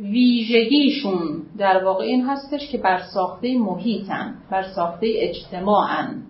[0.00, 6.22] ویژگیشون در واقع این هستش که بر ساخته محیطن بر ساخته اجتماعن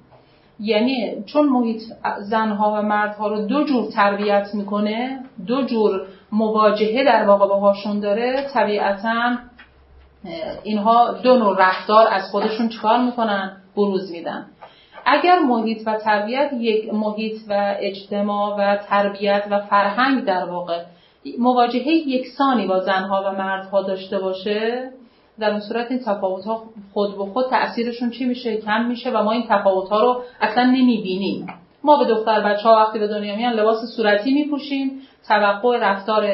[0.60, 1.82] یعنی چون محیط
[2.20, 8.48] زنها و مردها رو دو جور تربیت می‌کنه دو جور مواجهه در واقع باهاشون داره
[8.54, 9.36] طبیعتا
[10.62, 14.46] اینها دو نوع رفتار از خودشون چکار می‌کنن بروز میدن
[15.06, 20.82] اگر محیط و تربیت یک محیط و اجتماع و تربیت و فرهنگ در واقع
[21.38, 24.90] مواجهه یکسانی با زنها و مردها داشته باشه
[25.40, 26.62] در اون صورت این تفاوت ها
[26.92, 30.64] خود به خود تاثیرشون چی میشه؟ کم میشه و ما این تفاوت ها رو اصلا
[30.64, 31.46] نمی‌بینیم.
[31.84, 36.28] ما به دختر بچه ها وقتی به دنیا میان لباس صورتی میپوشیم توقع رفتار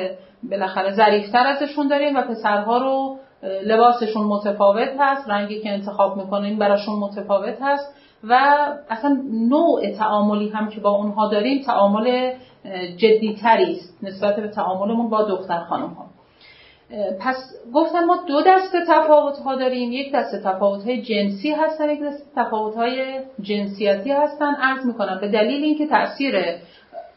[0.50, 3.18] بالاخره ظریفتر ازشون داریم و پسرها رو
[3.64, 7.94] لباسشون متفاوت هست رنگی که انتخاب می‌کنیم براشون متفاوت هست.
[8.24, 8.34] و
[8.90, 12.32] اصلا نوع تعاملی هم که با اونها داریم تعامل
[12.96, 16.10] جدیتری است نسبت به تعاملمون با دختر خانم ها
[17.20, 17.36] پس
[17.74, 19.92] گفتم ما دو دسته تفاوت ها داریم.
[19.92, 24.54] یک دسته تفاوت های جنسی هستن یک دسته تفاوت های جنسیتی هستن.
[24.54, 26.34] عرض می‌کنم به دلیل اینکه تاثیر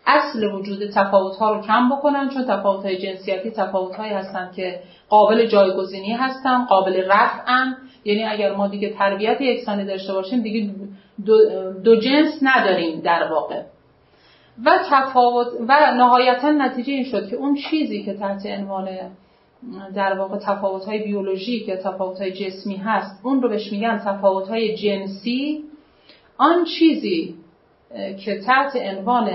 [0.06, 4.80] اصل وجود تفاوت ها رو کم بکنن چون تفاوت های جنسیتی تفاوت هایی هستن که
[5.10, 7.78] قابل جایگزینی هستن قابل رفعن.
[8.06, 10.72] یعنی اگر ما دیگه تربیت یکسانی داشته باشیم دیگه
[11.84, 13.64] دو, جنس نداریم در واقع.
[14.66, 18.90] و تفاوت و نهایتا نتیجه این شد که اون چیزی که تحت عنوان
[19.96, 24.48] در واقع تفاوت های بیولوژیک یا تفاوت های جسمی هست اون رو بهش میگن تفاوت
[24.48, 25.64] های جنسی.
[26.38, 27.36] آن چیزی
[28.26, 29.30] که تحت عنوان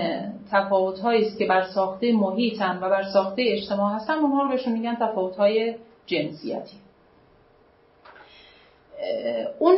[0.50, 4.94] تفاوت است که بر ساخته محیطن و بر ساخته اجتماع هستن اونها رو بهشون میگن
[4.94, 5.74] تفاوت های
[6.06, 6.76] جنسیتی.
[9.58, 9.76] اون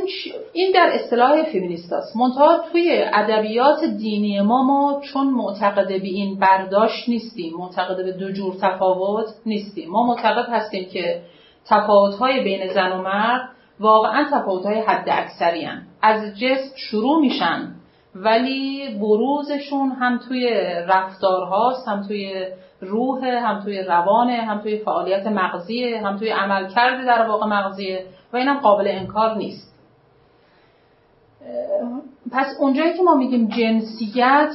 [0.52, 2.16] این در اصطلاح فیمینیست است.
[2.16, 8.32] منتها توی ادبیات دینی ما ما چون معتقد به این برداشت نیستیم معتقد به دو
[8.32, 9.90] جور تفاوت نیستیم.
[9.90, 11.22] ما معتقد هستیم که
[11.66, 13.48] تفاوت‌های بین زن و مرد
[13.80, 15.68] واقعا تفاوت‌های حد اکثری
[16.02, 17.74] از جسم شروع میشن
[18.14, 20.50] ولی بروزشون هم توی
[20.88, 22.46] رفتارهاست هم توی
[22.80, 28.36] روح هم توی روانه هم توی فعالیت مغزیه هم توی عملکرد در واقع مغزیه و
[28.36, 29.70] اینم قابل انکار نیست.
[32.32, 34.52] پس اونجایی که ما میگیم جنسیت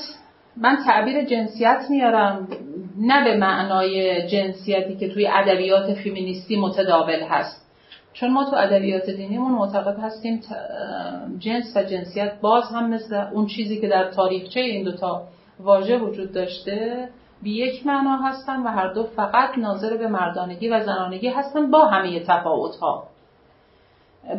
[0.58, 2.48] من تعبیر جنسیت میارم
[2.98, 7.66] نه به معنای جنسیتی که توی ادبیات فیمینیستی متداول هست.
[8.14, 10.42] چون ما تو ادبیات دینیمون معتقد هستیم
[11.40, 15.24] جنس و جنسیت باز هم مثل اون چیزی که در تاریخچه این دوتا
[15.60, 17.10] واژه وجود داشته
[17.42, 21.86] بی یک معنا هستن و هر دو فقط ناظر به مردانگی و زنانگی هستن با
[21.86, 23.04] همه تفاوت ها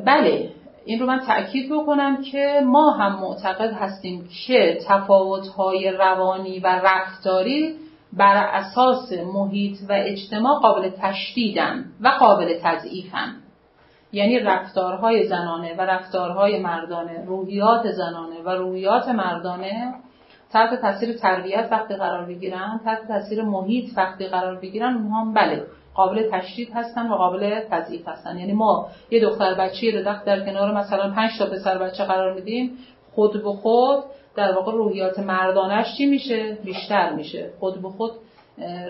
[0.06, 0.50] بله
[0.84, 6.80] این رو من تأکید بکنم که ما هم معتقد هستیم که تفاوت های روانی و
[6.84, 7.74] رفتاری
[8.12, 13.34] بر اساس محیط و اجتماع قابل تشدیدن و قابل تضعیفن.
[14.12, 19.94] یعنی رفتارهای زنانه و رفتارهای مردانه روحیات زنانه و روحیات مردانه
[20.52, 25.66] تحت تاثیر تربیت وقتی قرار بگیرن تحت تاثیر محیط وقتی قرار بگیرن اونها هم بله.
[25.96, 28.38] قابل تشدید هستن و قابل تضعیف هستن.
[28.38, 32.78] یعنی ما یه دختر بچه رو در کنار مثلا پنج تا پسر بچه قرار میدیم
[33.14, 34.04] خود به خود
[34.36, 37.50] در واقع روحیات مردانش چی میشه؟ بیشتر میشه.
[37.60, 38.10] خود به خود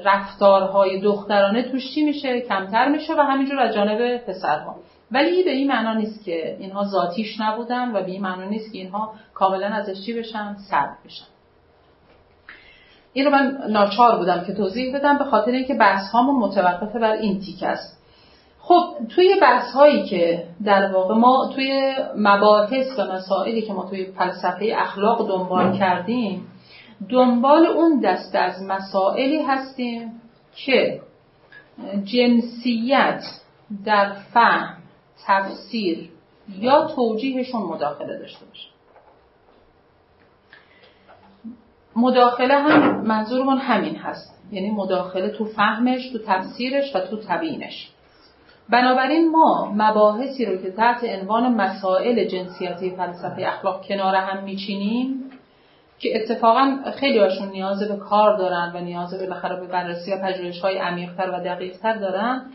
[0.05, 4.77] رفتارهای دخترانه توش چی میشه؟ کمتر میشه و همینجور از جانب پسرها.
[5.11, 8.79] ولی به این معنا نیست که اینها ذاتیش نبودن و به این معنا نیست که
[8.79, 11.36] اینها کاملا ازش چی بشن؟ سرد بشن.
[13.17, 17.13] این رو من ناچار بودم که توضیح بدم به خاطر اینکه بحث هامون متوقف بر
[17.13, 17.99] این تیک است.
[18.61, 24.05] خب توی بحث هایی که در واقع ما توی مباحث و مسائلی که ما توی
[24.05, 26.47] فلسفه اخلاق دنبال کردیم
[27.09, 30.13] دنبال اون دست از مسائلی هستیم
[30.65, 31.01] که
[32.05, 33.23] جنسیت
[33.85, 34.77] در فهم
[35.27, 36.11] تفسیر
[36.59, 38.76] یا توجیهشون مداخله داشته باشه.
[41.97, 44.37] مداخله هم منظورمون همین هست.
[44.53, 47.91] یعنی مداخله تو فهمش تو تفسیرش و تو تبیینش.
[48.69, 55.31] بنابراین ما مباحثی رو که تحت عنوان مسائل جنسیتی فلسفه اخلاق کنار هم میچینیم
[55.99, 60.17] که اتفاقا خیلی هاشون نیاز به کار دارن و نیاز به بخره به بررسی و
[60.23, 62.47] پژوهش های عمیقتر و دقیقتر دارن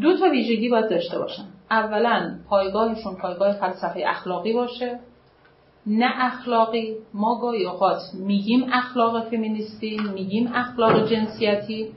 [0.00, 1.44] دو تا ویژگی باید داشته باشن.
[1.70, 4.98] اولا پایگاهشون پایگاه فلسفه اخلاقی باشه.
[5.86, 11.88] نه اخلاقی ما گاهی اوقات میگیم اخلاق فمینیستی میگیم اخلاق جنسیتی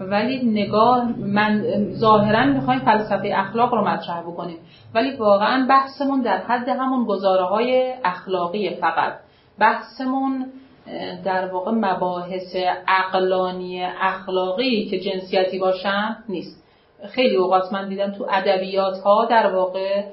[0.00, 4.56] ولی نگاه من ظاهرا می‌خوایم فلسفه اخلاق رو مطرح بکنیم.
[4.94, 9.12] ولی واقعا بحثمون در حد همون گزاره های اخلاقی فقط.
[9.58, 10.46] بحثمون
[11.24, 12.56] در واقع مباحث
[12.88, 16.64] اقلانی اخلاقی که جنسیتی باشن نیست.
[17.08, 20.04] خیلی اوقات من دیدم تو ادبیات ها در واقع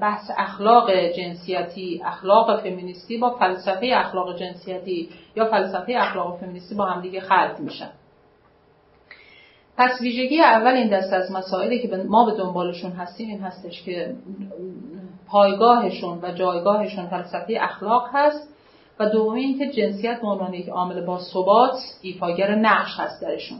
[0.00, 7.20] بحث اخلاق جنسیتی اخلاق فمینیستی با فلسفه اخلاق جنسیتی یا فلسفه اخلاق فمینیستی با همدیگه
[7.20, 7.90] خلط میشن.
[9.76, 14.14] پس ویژگی اول این دست از مسائلی که ما به دنبالشون هستیم این هستش که
[15.28, 18.48] پایگاهشون و جایگاهشون فلسفه اخلاق هست
[19.00, 23.58] و دومی اینکه جنسیت به عنوان یک عامل با ثبات ایفاگر نقش هست درشون.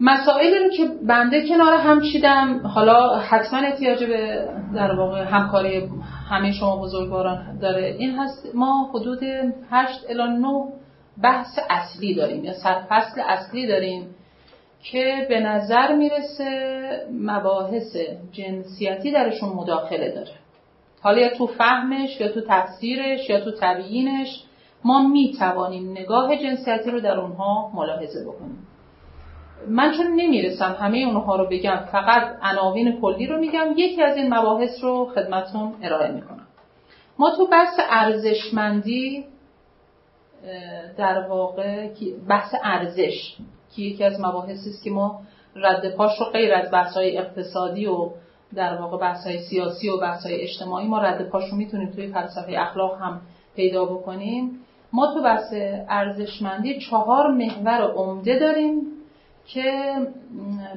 [0.00, 5.88] مسائلی رو که بنده کنار هم چیدم حالا حتما احتیاج به در واقع همکاری
[6.30, 9.22] همه شما بزرگواران داره این هست ما حدود
[9.70, 10.46] 8 الی 9
[11.22, 14.14] بحث اصلی داریم یا سرفصل اصلی داریم
[14.82, 17.96] که به نظر می‌رسه مباحث
[18.32, 20.32] جنسیتی درشون مداخله داره.
[21.00, 24.44] حالا یا تو فهمش یا تو تفسیرش یا تو تبیینش
[24.84, 28.66] ما می‌توانیم نگاه جنسیتی رو در اونها ملاحظه بکنیم.
[29.68, 34.34] من چون نمی‌رسم همه اونها رو بگم فقط عناوین کلی رو میگم یکی از این
[34.34, 36.46] مباحث رو خدمتون ارائه می‌کنم.
[37.18, 39.24] ما تو بحث ارزشمندی
[40.96, 41.88] در واقع
[42.28, 43.36] بحث ارزش
[43.76, 45.20] که یکی از مباحثی است که ما
[45.56, 48.10] رد پاش رو غیر از بحث های اقتصادی و
[48.54, 52.06] در واقع بحث های سیاسی و بحث های اجتماعی ما رد پاش رو می‌تونیم توی
[52.06, 53.20] فلسفه اخلاق هم
[53.56, 54.60] پیدا بکنیم.
[54.92, 55.54] ما تو بحث
[55.88, 58.93] ارزشمندی چهار محور عمده داریم.
[59.46, 59.94] که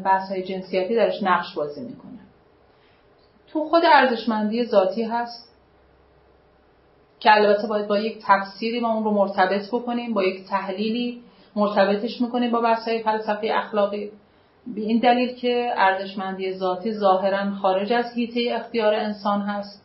[0.06, 2.20] بحث های جنسیتی درش نقش بازی می‌کنه.
[3.48, 5.48] تو خود ارزشمندی ذاتی هست
[7.20, 11.22] که البته باید با یک تفسیری ما اون رو مرتبط بکنیم با یک تحلیلی
[11.56, 14.12] مرتبطش می‌کنیم با بحث های فلسفه اخلاقی.
[14.76, 19.84] به این دلیل که ارزشمندی ذاتی ظاهرا خارج از حیطه اختیار انسان هست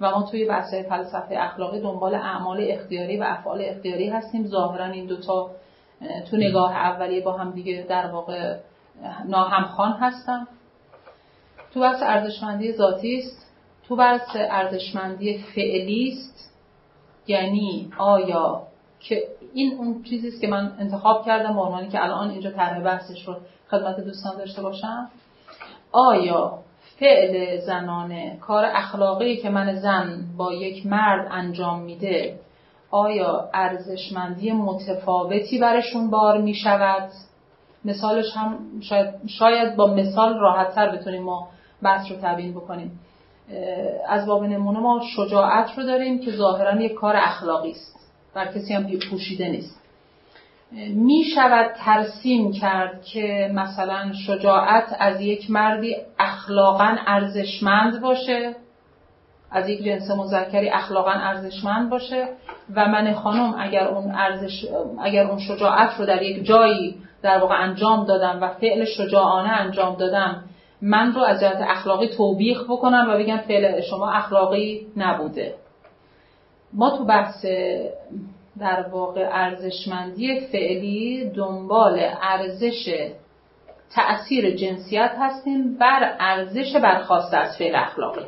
[0.00, 4.46] و ما توی بحث فلسفه اخلاقی دنبال اعمال اختیاری و افعال اختیاری هستیم.
[4.46, 5.50] ظاهرا این دوتا
[6.30, 8.56] تو نگاه اولیه با هم دیگه در واقع
[9.24, 10.46] ناهمخوان هستن
[11.74, 13.46] تو بحث ارزشمندی ذاتی است.
[13.88, 16.54] تو بحث ارزشمندی فعلی است.
[17.26, 18.62] یعنی آیا
[19.00, 19.22] که
[19.54, 23.36] این اون چیزی است که من انتخاب کردم به که الان اینجا طرح بحثش رو
[23.70, 25.08] خدمت دوستان داشته باشم.
[25.92, 26.58] آیا
[27.00, 32.38] فعل زنانه کار اخلاقی که من زن با یک مرد انجام میده
[32.90, 37.10] آیا ارزشمندی متفاوتی برشون بار می شود
[37.84, 41.48] مثالش هم شاید, شاید با مثال راحت تر بتونیم ما
[41.82, 43.00] بحث رو تبیین بکنیم.
[44.08, 47.98] از باب نمونه ما شجاعت رو داریم که ظاهرا یک کار اخلاقی است.
[48.34, 49.78] بر کسی هم پوشیده نیست.
[50.94, 58.54] می شود ترسیم کرد که مثلا شجاعت از یک مردی اخلاقا ارزشمند باشه
[59.50, 62.28] از یک جنس مذکری اخلاقا ارزشمند باشه
[62.74, 64.66] و من خانم اگر اون ارزش
[65.02, 69.96] اگر اون شجاعت رو در یک جایی در واقع انجام دادم و فعل شجاعانه انجام
[69.96, 70.44] دادم
[70.82, 75.54] من رو از جهت اخلاقی توبیخ بکنم و بگم فعل شما اخلاقی نبوده.
[76.72, 77.46] ما تو بحث
[78.58, 83.08] در واقع ارزشمندی فعلی دنبال ارزش
[83.90, 88.24] تأثیر جنسیت هستیم بر ارزش برخواسته از فعل اخلاقی.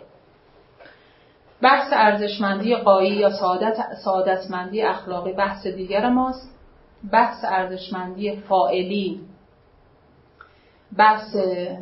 [1.63, 6.57] بحث ارزشمندی قایی یا سعادت سعادتمندی اخلاقی بحث دیگر ماست.
[7.13, 9.21] بحث ارزشمندی فائلی
[10.97, 11.37] بحث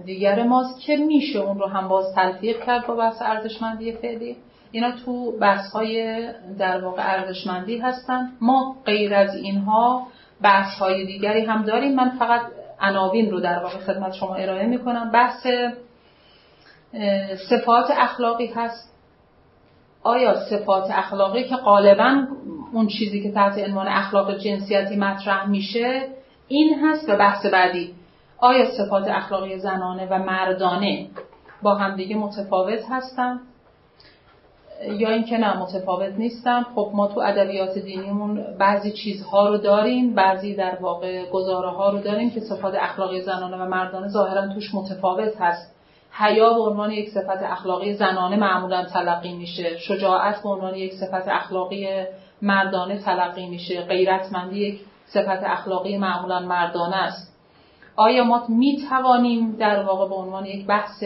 [0.05, 4.37] دیگر ماست که میشه اون رو هم باز تلفیق کرد با بحث ارزشمندی فعلی.
[4.73, 8.33] اینا تو بحث های در واقع ارزشمندی هستن.
[8.41, 10.07] ما غیر از اینها
[10.43, 11.95] بحث های دیگری هم داریم.
[11.95, 12.41] من فقط
[12.81, 15.11] عناوین رو در واقع خدمت شما ارائه می‌کنم.
[15.11, 15.47] بحث
[17.51, 18.98] صفات اخلاقی هست.
[20.03, 22.27] آیا صفات اخلاقی که غالبا
[22.73, 26.09] اون چیزی که تحت عنوان اخلاق جنسیتی مطرح میشه
[26.49, 27.95] این هست و بحث بعدی.
[28.39, 31.07] آیا صفات اخلاقی زنانه و مردانه
[31.63, 33.41] با همدیگه متفاوت هستن؟
[34.99, 36.63] یا اینکه نه متفاوت نیستن.
[36.63, 41.99] خب ما تو ادبیات دینیمون بعضی چیزها رو داریم بعضی در واقع گزاره ها رو
[41.99, 45.78] داریم که صفات اخلاقی زنانه و مردانه ظاهرا توش متفاوت هست.
[46.19, 49.79] حیا به عنوان یک صفت اخلاقی زنانه معمولا تلقی میشه.
[49.79, 51.89] شجاعت به عنوان یک صفت اخلاقی
[52.43, 53.83] مردانه تلقی میشه.
[53.83, 57.35] غیرتمندی یک صفت اخلاقی معمولا مردانه است.
[57.97, 61.05] آیا ما می توانیم در واقع به عنوان یک بحث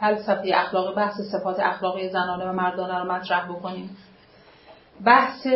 [0.00, 3.96] فلسفه اخلاقی بحث صفات اخلاقی زنانه و مردانه رو مطرح بکنیم؟
[5.04, 5.46] بحث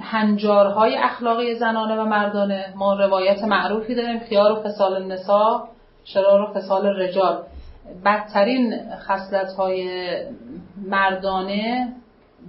[0.00, 2.72] هنجارهای اخلاقی زنانه و مردانه.
[2.76, 5.68] ما روایت معروفی داریم خیار و فسال النساء.
[6.04, 7.42] شرار و فسال رجال.
[8.04, 10.10] بدترین خصلت های
[10.86, 11.92] مردانه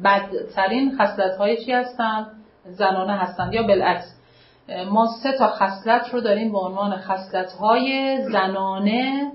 [0.04, 2.28] بدترین خصلت های چی هستن؟
[2.66, 4.16] زنانه هستند یا بالعکس.
[4.92, 9.32] ما سه تا خصلت رو داریم به عنوان خصلت های زنانه.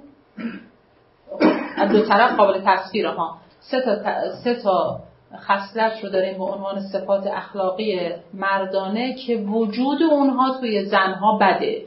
[1.77, 3.37] از دو طرف قابل تصویر ها.
[3.61, 3.97] سه تا,
[4.45, 5.01] سه تا
[5.37, 11.83] خصلت رو داریم به عنوان صفات اخلاقی مردانه که وجود اونها توی زنها بده.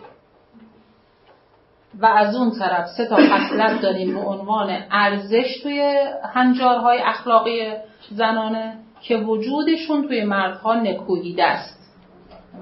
[2.00, 7.74] و از اون طرف سه تا خصلت داریم به عنوان ارزش توی هنجارهای اخلاقی
[8.12, 11.80] زنانه که وجودشون توی مردها نکوهیده است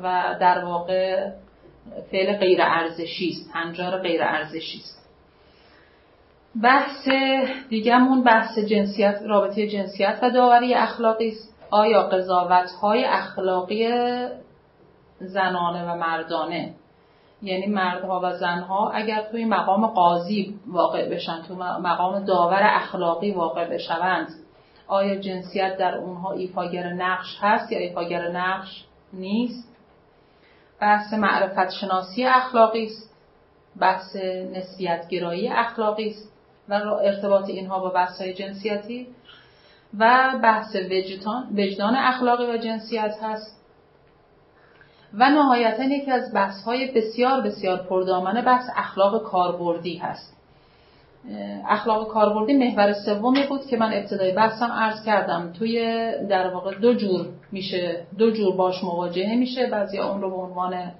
[0.03, 1.29] و در واقع
[2.11, 4.97] فعل غیر ارزشی است هنجار غیر ارزشی است.
[6.63, 7.09] بحث
[7.69, 11.55] دیگهمون بحث جنسیت رابطه جنسیت و داوری اخلاقی است.
[11.71, 13.87] آیا قضاوت های اخلاقی
[15.19, 16.73] زنانه و مردانه
[17.41, 23.65] یعنی مردها و زنها اگر توی مقام قاضی واقع بشن تو مقام داور اخلاقی واقع
[23.65, 24.27] بشوند
[24.87, 29.77] آیا جنسیت در اونها ایفاگر نقش هست یا ایفاگر نقش نیست؟
[30.79, 33.15] بحث معرفت شناسی اخلاقی است
[33.79, 34.15] بحث
[34.55, 36.31] نسبیت گرایی اخلاقی است
[36.69, 39.07] و ارتباط اینها با بحث های جنسیتی
[39.99, 40.75] و بحث
[41.51, 43.56] وجدان اخلاقی و جنسیت هست.
[45.13, 50.37] و نهایتا یکی از بحث های بسیار بسیار پردامنه بحث اخلاق کاربردی هست.
[51.69, 55.53] اخلاق کاربردی محور سومی بود که من ابتدای بحثم عرض کردم.
[55.59, 59.67] توی در واقع دو جور میشه دو جور باش مواجهه میشه.
[59.67, 60.91] بعضی اون رو به عنوان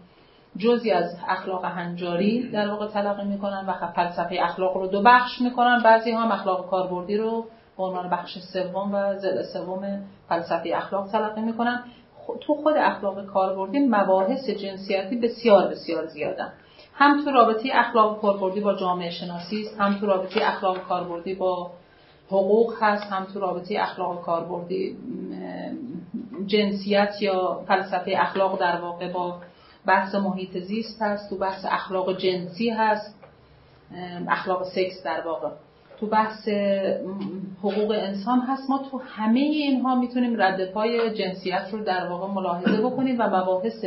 [0.58, 5.42] جزی از اخلاق هنجاری در واقع تلقی می‌کنن و خب فلسفه اخلاق رو دو بخش
[5.42, 5.82] می‌کنن.
[5.84, 7.46] بعضی هم اخلاق کاربردی رو
[7.78, 11.84] به عنوان بخش سوم و زل سوم فلسفه اخلاق تلقی می‌کنن.
[12.42, 16.54] تو خود اخلاق کاربردی مباحث جنسیتی بسیار بسیار زیادن.
[16.94, 21.72] هم تو رابطه اخلاق کاربردی با جامعه شناسی است هم تو رابطه اخلاق کاربردی با
[22.28, 24.98] حقوق هست هم تو رابطه اخلاق کاربردی
[26.46, 29.40] جنسیت یا فلسفه اخلاق در واقع با
[29.86, 33.16] بحث محیط زیست هست تو بحث اخلاق جنسی هست
[34.28, 35.50] اخلاق سکس در واقع.
[36.00, 36.48] تو بحث
[37.60, 42.82] حقوق انسان هست ما تو همه اینها می‌تونیم رد پای جنسیت رو در واقع ملاحظه
[42.82, 43.86] بکنیم و مباحث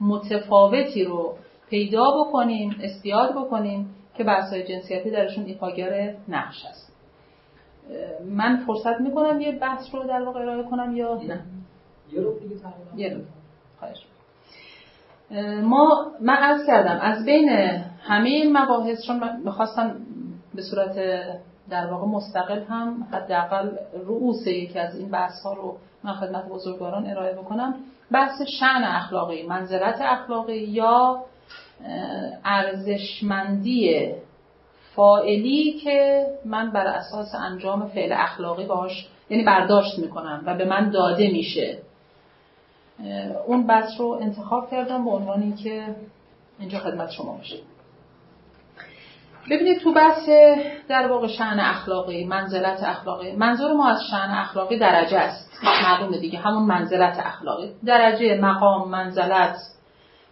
[0.00, 1.34] متفاوتی رو
[1.70, 6.94] پیدا بکنیم استیاد بکنیم که بحث جنسیتی درشون ایفاگر نقش است
[8.30, 11.40] من فرصت می‌کنم یه بحث رو در واقع ارائه کنم یا؟ نه.
[12.12, 12.54] یه رو دیگه
[12.96, 13.20] یه رو.
[13.78, 14.06] خواهش.
[15.62, 17.48] ما من عرض کردم از بین
[18.00, 19.96] همه این مباحث چون من می‌خواستم
[20.54, 20.96] به صورت
[21.70, 27.06] در واقع مستقل هم حداقل رؤوس یکی از این بحث ها رو من خدمت بزرگواران
[27.06, 27.74] ارائه بکنم.
[28.12, 31.24] بحث شعن اخلاقی منزلت اخلاقی یا
[32.44, 34.12] ارزشمندی
[34.94, 40.90] فائلی که من بر اساس انجام فعل اخلاقی باش یعنی برداشت می‌کنم و به من
[40.90, 41.78] داده میشه.
[43.46, 45.94] اون بحث رو انتخاب کردم به عنوانی که
[46.58, 47.56] اینجا خدمت شما باشه
[49.50, 50.28] ببینید تو بحث
[50.88, 55.50] در واقع شعن اخلاقی منزلت اخلاقی منظور ما از شعن اخلاقی درجه است.
[55.84, 57.72] معلومه دیگه همون منزلت اخلاقی.
[57.86, 59.56] درجه مقام منزلت.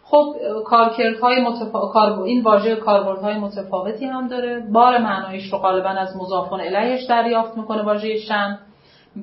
[0.05, 0.35] خب
[0.67, 2.25] کارکردهای متفا...
[2.25, 4.61] این واژه کاربردهای متفاوتی هم داره.
[4.73, 8.59] بار معنایش رو غالبا از مضافون الیهش دریافت می‌کنه واژه شن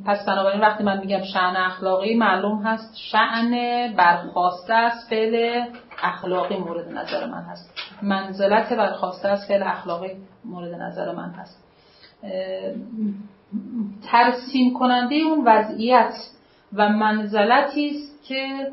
[0.06, 3.54] پس بنابراین وقتی من میگم شعن اخلاقی معلوم هست شعن
[3.94, 5.64] برخواسته از فعل
[6.04, 7.89] اخلاقی مورد نظر من هست.
[8.02, 10.12] منزلت برخواسته از فعل اخلاقی
[10.45, 11.64] مورد نظر من هست.
[14.12, 16.14] ترسیم کننده اون وضعیت
[16.74, 18.68] و منزلتی است که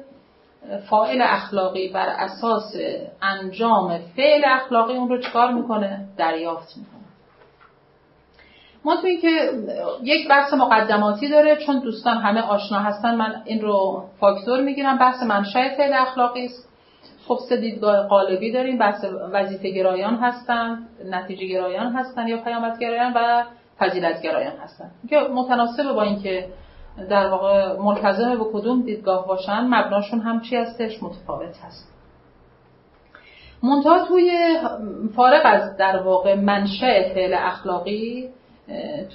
[0.91, 2.75] فاعل اخلاقی بر اساس
[3.23, 6.97] انجام فعل اخلاقی اون رو چکار می‌کنه؟ دریافت می‌کنه.
[8.85, 9.51] ما توی که
[10.03, 14.99] یک بحث مقدماتی داره چون دوستان همه آشنا هستن من این رو فاکتور می‌گیرم.
[14.99, 16.69] بحث منشأ فعل اخلاقی است.
[17.29, 20.79] خب سه دیدگاه قالبی داریم بحث وظیفه گرایان هستن
[21.11, 23.45] نتیجه گرایان هستن یا پیامت گرایان و
[23.79, 24.91] فضیلت گرایان هستن.
[25.09, 26.49] که متناسب با اینکه
[27.11, 31.93] در واقع ملتزم به کدوم دیدگاه باشن مبناشون هم چی هستش؟ متفاوت هست.
[33.63, 34.59] منتها توی
[35.17, 38.31] فارغ از در واقع منشأ فعل اخلاقی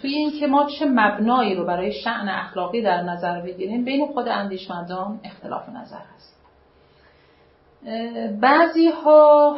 [0.01, 4.27] توی این که ما چه مبنایی رو برای شعن اخلاقی در نظر بگیریم بین خود
[4.27, 6.30] اندیشمندان اختلاف نظر هست.
[8.41, 9.57] بعضی ها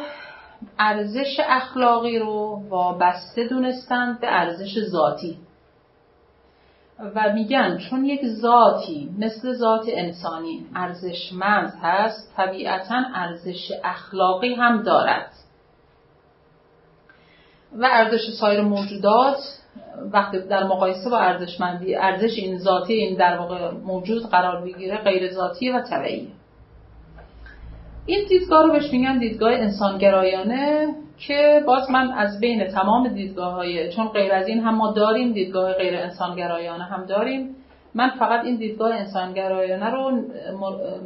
[0.78, 5.38] ارزش اخلاقی رو وابسته دونستند به ارزش ذاتی.
[7.14, 15.30] و میگن چون یک ذاتی مثل ذات انسانی ارزشمند هست طبیعتا ارزش اخلاقی هم دارد.
[17.78, 19.38] و ارزش سایر موجودات
[20.12, 25.32] وقتی در مقایسه با ارزشمندی ارزش این ذاتی این در واقع موجود قرار بگیره غیر
[25.32, 26.32] ذاتی و طبیعی.
[28.06, 33.92] این دیدگاه رو بهش میگن دیدگاه انسانگرایانه که باز من از بین تمام دیدگاه های
[33.92, 37.56] چون غیر از این هم ما داریم دیدگاه غیر انسانگرایانه هم داریم.
[37.94, 40.12] من فقط این دیدگاه انسانگرایانه رو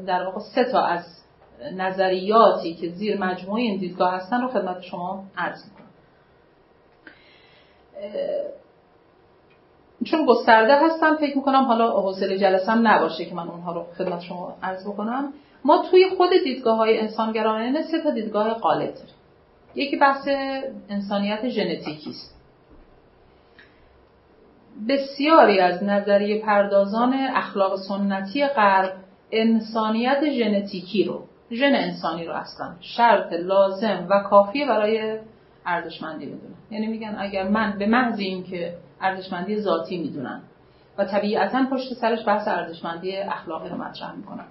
[0.06, 1.04] در واقع سه تا از
[1.76, 5.88] نظریاتی که زیر مجموعه این دیدگاه هستن رو خدمت شما عرض می‌کنم.
[10.04, 14.54] چون گسترده هستن فکر می‌کنم حالا حوصله جلسم نباشه که من اونها رو خدمت شما
[14.62, 15.32] عرض بکنم.
[15.64, 18.94] ما توی خود دیدگاه های انسانگرایانه سه تا دیدگاه داریم.
[19.74, 20.28] یکی بحث
[20.88, 22.38] انسانیت ژنتیکی است.
[24.88, 28.92] بسیاری از نظریه پردازان اخلاق سنتی غرب
[29.32, 35.18] انسانیت ژنتیکی رو ژن انسانی رو اصلا شرط لازم و کافی برای
[35.66, 40.42] ارزشمندی می‌دونن یعنی میگن اگر من به محض اینکه ارزشمندی ذاتی می‌دونن
[40.98, 44.44] و طبیعتا پشت سرش بحث ارزشمندی اخلاقی رو مطرح می‌کنن.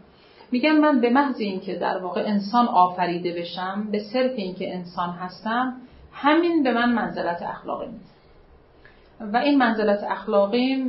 [0.51, 5.73] میگن من به محض اینکه در واقع انسان آفریده بشم به صرف اینکه انسان هستم
[6.13, 8.05] همین به من منزلت اخلاقی میده.
[9.33, 10.87] و این منزلت اخلاقی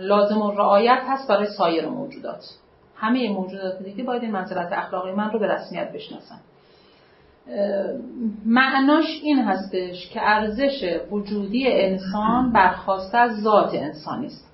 [0.00, 2.44] لازم و رعایت هست برای سایر موجودات.
[2.96, 6.40] همه موجودات دیگه باید این منزلت اخلاقی من رو به رسمیت بشناسن.
[8.46, 14.53] معناش این هستش که ارزش وجودی انسان برخواسته از ذات انسانی است.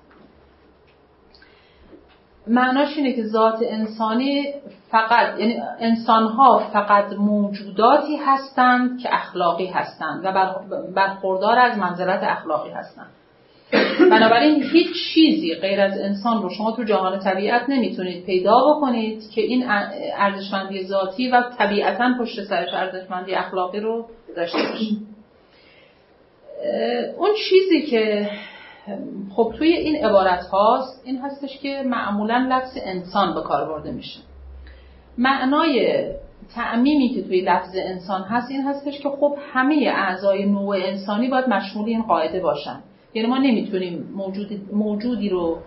[2.47, 4.53] معناش اینه که ذات انسانی
[4.91, 10.55] فقط یعنی انسانها فقط موجوداتی هستند که اخلاقی هستند و
[10.95, 13.07] برخوردار از منزلت اخلاقی هستند.
[14.11, 19.41] بنابراین هیچ چیزی غیر از انسان رو شما تو جهان طبیعت نمی‌تونید پیدا بکنید که
[19.41, 19.65] این
[20.17, 24.85] ارزشمندی ذاتی و طبیعتا پشت سرش ارزشمندی اخلاقی رو داشته باشه.
[27.17, 28.29] اون چیزی که
[29.35, 34.19] خب توی این عبارت هاست این هستش که معمولا لفظ انسان به کار برده میشه.
[35.17, 36.05] معنای
[36.55, 41.49] تعمیمی که توی لفظ انسان هست این هستش که خب همه اعضای نوع انسانی باید
[41.49, 42.79] مشمول این قاعده باشن.
[43.13, 45.57] یعنی ما نمی‌تونیم موجود موجودی رو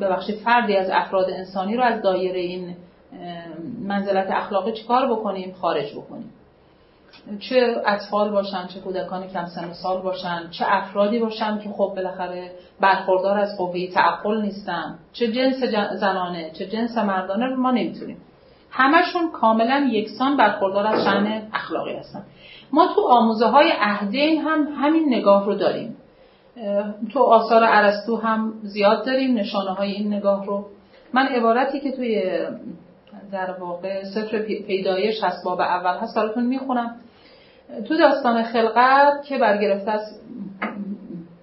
[0.00, 2.76] ببخشید فردی از افراد انسانی رو از دایره این
[3.82, 6.32] منزلت اخلاقی چیکار بکنیم؟ خارج بکنیم.
[7.40, 11.92] چه اطفال باشن چه کودکان کم سن و سال باشن چه افرادی باشن که خب
[11.96, 12.50] بالاخره
[12.80, 14.98] برخوردار از قوه تعقل نیستن.
[15.12, 18.16] چه جنس زنانه چه جنس مردانه ما نمی‌تونیم.
[18.70, 22.22] همشون کاملا یکسان برخوردار از شأن اخلاقی هستن.
[22.72, 25.96] ما تو آموزه های عهدین هم همین نگاه رو داریم.
[27.12, 30.66] تو آثار عرستو هم زیاد داریم نشانه های این نگاه رو.
[31.12, 32.22] من عبارتی که توی
[33.32, 36.16] در واقع سفر پیدایش هست باب اول هست.
[36.16, 36.96] براتون می‌خونم.
[37.88, 40.20] تو داستان خلقت که برگرفته از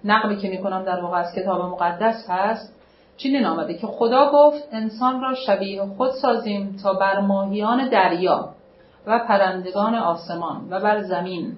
[0.04, 2.74] نقلی که می‌کنم در واقع از کتاب مقدس هست
[3.18, 8.50] چنین آمده که خدا گفت انسان را شبیه خود سازیم تا بر ماهیان دریا
[9.08, 11.54] و پرندگان آسمان و بر زمین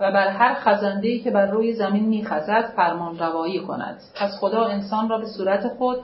[0.00, 4.00] و بر هر خزنده‌ای که بر روی زمین میخزد فرمان روایی کند.
[4.16, 5.98] پس خدا انسان را به صورت خود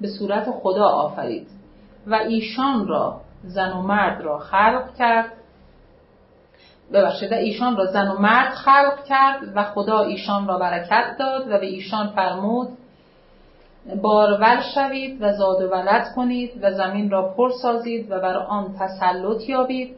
[0.00, 1.59] به صورت خدا آفرید.
[2.10, 5.32] و ایشان را زن و مرد را خلق کرد.
[6.92, 11.58] ببخشید ایشان را زن و مرد خلق کرد و خدا ایشان را برکت داد و
[11.58, 12.68] به ایشان فرمود
[14.02, 18.74] بارور شوید و زاد و ولد کنید و زمین را پر سازید و بر آن
[18.78, 19.96] تسلط یابید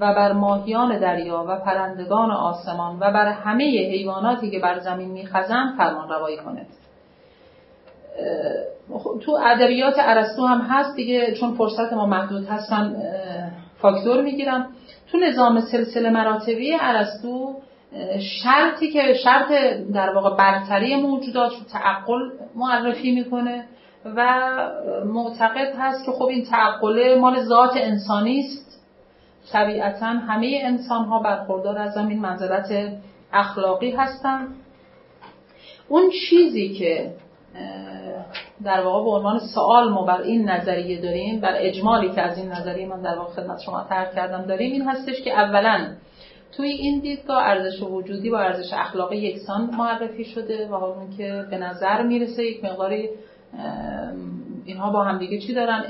[0.00, 5.76] و بر ماهیان دریا و پرندگان آسمان و بر همه حیواناتی که بر زمین میخزند
[5.78, 6.66] فرمان روایی کنید.
[9.20, 13.02] تو ادبیات ارسطو هم هست دیگه چون فرصت ما محدود هستن
[13.78, 14.68] فاکتور می‌گیرم.
[15.12, 17.54] تو نظام سلسله مراتبی ارسطو
[18.20, 19.52] شرطی که شرط
[19.94, 22.20] در واقع برتری موجودات رو تعقل
[22.54, 23.64] معرفی می‌کنه
[24.04, 24.48] و
[25.04, 28.82] معتقد هست که خب این تعقله مال ذات انسانی است.
[29.52, 32.92] طبیعتا همه انسان ها برخوردار از این منزلت
[33.32, 34.48] اخلاقی هستند
[35.88, 37.10] اون چیزی که
[38.64, 42.52] در واقع به عنوان سوال ما بر این نظریه داریم بر اجمالی که از این
[42.52, 45.86] نظریه من در واقع خدمت شما ترک کردم داریم این هستش که اولا
[46.56, 51.58] توی این دیدگاه ارزش وجودی با ارزش اخلاقی یکسان معرفی شده و حالا که به
[51.58, 53.08] نظر می‌رسه یک مقداری
[54.64, 55.84] اینها با همدیگه چی دارن؟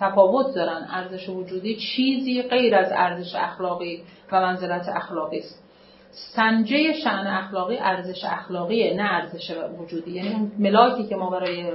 [0.00, 0.86] تفاوت دارن.
[0.90, 4.02] ارزش وجودی چیزی غیر از ارزش اخلاقی
[4.32, 5.67] و منزلت اخلاقی است.
[6.10, 10.10] سنجه شعن اخلاقی ارزش اخلاقیه نه ارزش وجودی.
[10.10, 11.72] یعنی ملاکی که ما برای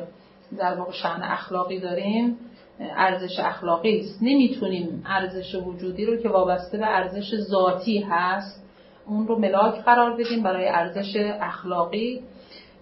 [0.58, 2.38] در واقع شعن اخلاقی داریم
[2.80, 4.20] ارزش اخلاقی است.
[4.22, 8.64] نمی‌تونیم ارزش وجودی رو که وابسته به ارزش ذاتی هست
[9.08, 12.22] اون رو ملاک قرار بدیم برای ارزش اخلاقی.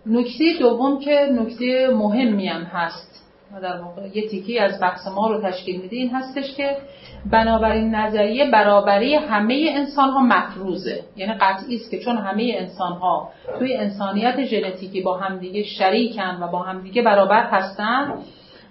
[0.05, 3.11] نکته دوم که نکته مهمی هم هست.
[3.55, 6.77] و در واقع یه تیکی از بحث ما رو تشکیل میده این هستش که
[7.25, 10.99] بنابراین نظریه برابری همه انسان ها مفروضه.
[11.15, 16.47] یعنی قطعی است که چون همه انسان ها توی انسانیت ژنتیکی با همدیگه شریکن و
[16.47, 18.13] با همدیگه برابر هستن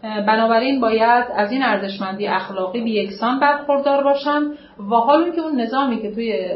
[0.03, 4.42] بنابراین باید از این ارزشمندی اخلاقی به یکسان برخوردار باشن
[4.90, 6.51] و حالا که اون نظامی که توی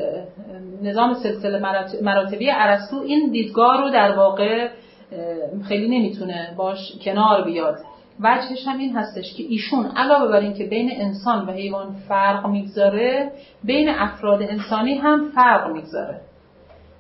[0.83, 1.59] نظام سلسله
[2.03, 4.69] مراتبی ارسطو این دیدگاه رو در واقع
[5.69, 7.77] خیلی نمی‌تونه باش کنار بیاد.
[8.21, 13.33] وجهش هم این هستش که ایشون علاوه بر اینکه بین انسان و حیوان فرق می‌گذاره
[13.65, 16.21] بین افراد انسانی هم فرق می‌گذاره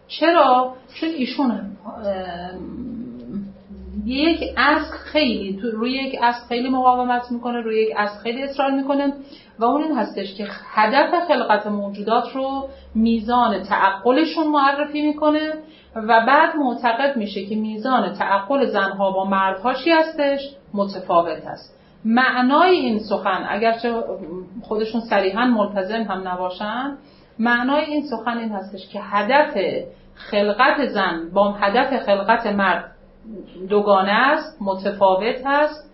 [0.08, 1.76] چرا؟ چون ایشون
[4.04, 9.12] یک اصل خیلی روی یک اصل خیلی مقاومت می‌کنه روی یک اصل خیلی اصرار می‌کنه
[9.58, 15.52] و اون این هستش که هدف خلقت موجودات رو میزان تعقلشون معرفی می‌کنه
[15.94, 20.40] و بعد معتقد میشه که میزان تعقل زنها با مردها چی هستش
[20.74, 21.74] متفاوت هست.
[22.04, 24.04] معنای این سخن اگرچه
[24.62, 26.96] خودشون صریحا ملتزم هم نباشن
[27.38, 29.56] معنای این سخن این هستش که هدف
[30.14, 32.90] خلقت زن با هدف خلقت مرد
[33.68, 35.90] دوگانه است متفاوت است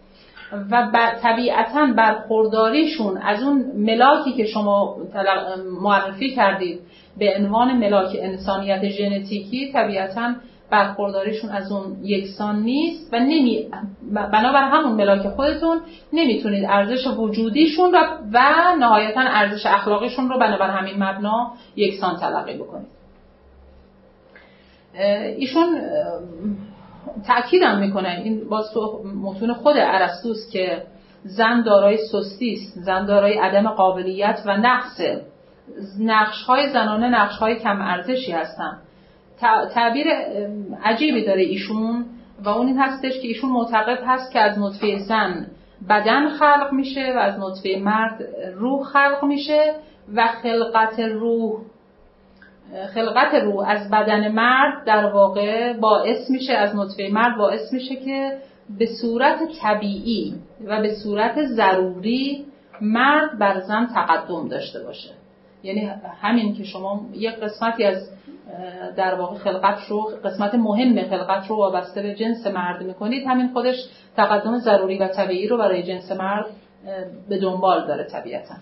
[0.70, 0.88] و
[1.22, 4.96] طبیعتا برخورداریشون از اون ملاکی که شما
[5.82, 6.80] معرفی کردید
[7.18, 10.34] به عنوان ملاک انسانیت ژنتیکی طبیعتا
[10.70, 13.68] برخورداریشون از اون یکسان نیست و نمی
[14.12, 15.80] بنابر همون ملاک خودتون
[16.12, 18.00] نمی‌تونید ارزش وجودیشون رو
[18.32, 18.40] و
[18.78, 22.88] نهایتا ارزش اخلاقیشون رو بنابر همین مبنا یکسان تلقی بکنید.
[25.36, 25.80] ایشون
[27.26, 28.08] تأکیدم می‌کنه.
[28.24, 30.82] این باز تو متون خود ارسطوس که
[31.24, 35.22] زن دارای سستی است زن دارای عدم قابلیت و نقصه
[36.00, 38.78] نقش های زنانه نقش های کم ارزشی هستن.
[39.74, 40.06] تعبیر
[40.84, 42.04] عجیبی داره ایشون
[42.44, 45.46] و اون این هستش که ایشون معتقد هست که از نطفه زن
[45.88, 48.24] بدن خلق میشه و از نطفه مرد
[48.54, 49.74] روح خلق میشه
[50.14, 51.60] و خلقت روح
[52.94, 58.38] خلقت روح از بدن مرد در واقع باعث میشه از نطفه مرد باعث میشه که
[58.78, 60.34] به صورت طبیعی
[60.66, 62.44] و به صورت ضروری
[62.80, 65.10] مرد بر زن تقدم داشته باشه.
[65.62, 68.08] یعنی همین که شما یک قسمتی از
[68.96, 73.26] در واقع خلقت رو قسمت مهم خلقت رو وابسته به جنس مرد می‌کنید.
[73.26, 73.76] همین خودش
[74.16, 76.46] تقدم ضروری و طبیعی رو برای جنس مرد
[77.28, 78.54] به دنبال داره طبیعتا.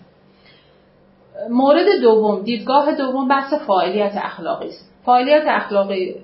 [1.49, 4.91] مورد دوم دیدگاه دوم بحث فعالیت اخلاقی است.
[5.05, 6.15] فعالیت اخلاقی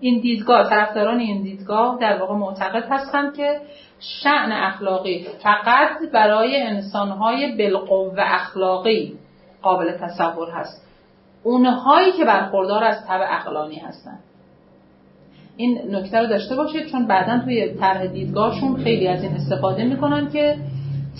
[0.00, 3.60] این دیدگاه طرفداران این دیدگاه در واقع معتقد هستند که
[4.00, 9.18] شعن اخلاقی فقط برای انسانهای بالقوه اخلاقی
[9.62, 10.85] قابل تصور هست.
[11.46, 14.18] اونهایی که برخوردار از طبع اقلانی هستند
[15.56, 20.30] این نکته رو داشته باشید چون بعدا توی طرح دیدگاهشون خیلی از این استفاده می‌کنن
[20.30, 20.56] که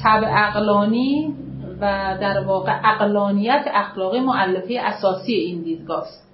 [0.02, 1.34] طبع اقلانی
[1.80, 6.26] و در واقع اقلانیت اخلاقی معلفه اساسی این دیدگاه است.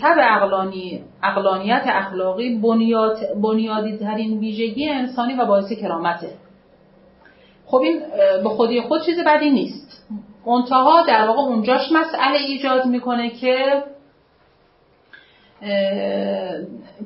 [0.00, 6.30] طبع اقلانی اقلانیت اخلاقی بنیاد بنیادی ترین ویژگی انسانی و باعث کرامته.
[7.66, 8.00] خب این
[8.42, 9.87] به خودی خود چیز بدی نیست.
[10.48, 13.84] منتها در واقع اونجاش مسئله ایجاد می‌کنه که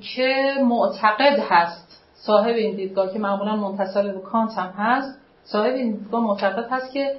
[0.01, 5.93] که معتقد هست صاحب این دیدگاه که معمولا منتصب به کانت هم هست صاحب این
[5.93, 7.16] دیدگاه معتقد هست که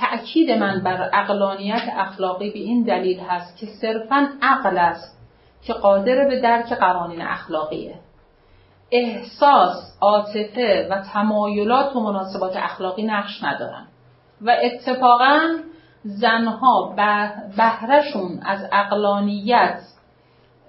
[0.00, 5.18] تأکید من بر اقلانیت اخلاقی به این دلیل هست که صرفا عقل است
[5.62, 7.94] که قادر به درک قوانین اخلاقیه.
[8.90, 13.86] احساس، عاطفه و تمایلات و مناسبات اخلاقی نقش ندارن.
[14.40, 15.40] و اتفاقا
[16.04, 16.94] زنها
[17.56, 19.80] بهرهشون از اقلانیت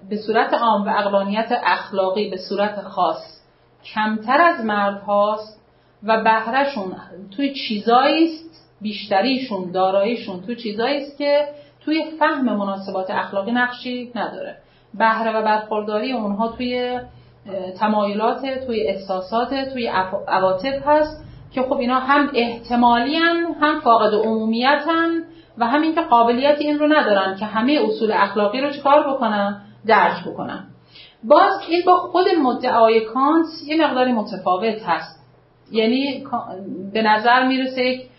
[0.08, 3.40] به صورت عام و اقلانیت اخلاقی به صورت خاص
[3.94, 5.60] کمتر از مرد هاست
[6.02, 6.96] و بهرهشون
[7.36, 8.50] توی چیزایی است
[8.80, 11.48] بیشتریشون داراییشون توی چیزایی است که
[11.84, 14.56] توی فهم مناسبات اخلاقی نقشی نداره.
[14.94, 17.00] بهره و برخورداری اونها توی
[17.78, 19.86] تمایلات توی احساسات توی
[20.28, 21.24] عواطف هست.
[21.52, 23.16] که خب اینا هم احتمالی
[23.60, 24.82] هم فاقد عمومیت
[25.58, 30.24] و همین که قابلیت این رو ندارن که همه اصول اخلاقی رو چکار بکنن؟ درک
[30.24, 30.66] بکنن.
[31.24, 35.20] باز این با خود مدعای کانت یه مقداری متفاوت هست.
[35.70, 36.24] یعنی
[36.92, 38.10] به نظر می‌رسه یک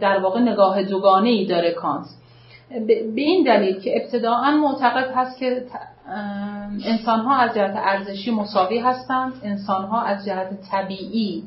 [0.00, 2.06] در واقع نگاه دوگانه ای داره کانت.
[2.86, 5.62] به این دلیل که ابتداعا معتقد هست که
[6.84, 11.42] انسان ها از جهت ارزشی مساوی هستند انسان ها از جهت طبیعی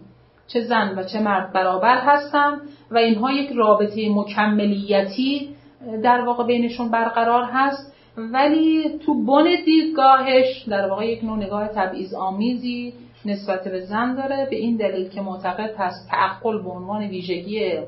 [0.53, 5.55] چه زن و چه مرد برابر هستند و اینها یک رابطه مکملیتی
[6.03, 7.93] در واقع بینشون برقرار هست.
[8.17, 12.93] ولی تو بن دیدگاهش در واقع یک نوع نگاه تبعیض آمیزی
[13.25, 14.47] نسبت به زن داره.
[14.49, 17.79] به این دلیل که معتقد هست تعقل به عنوان ویژگی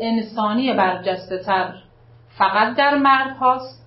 [0.00, 1.74] انسانی برجسته تر
[2.38, 3.85] فقط در مرد هاست.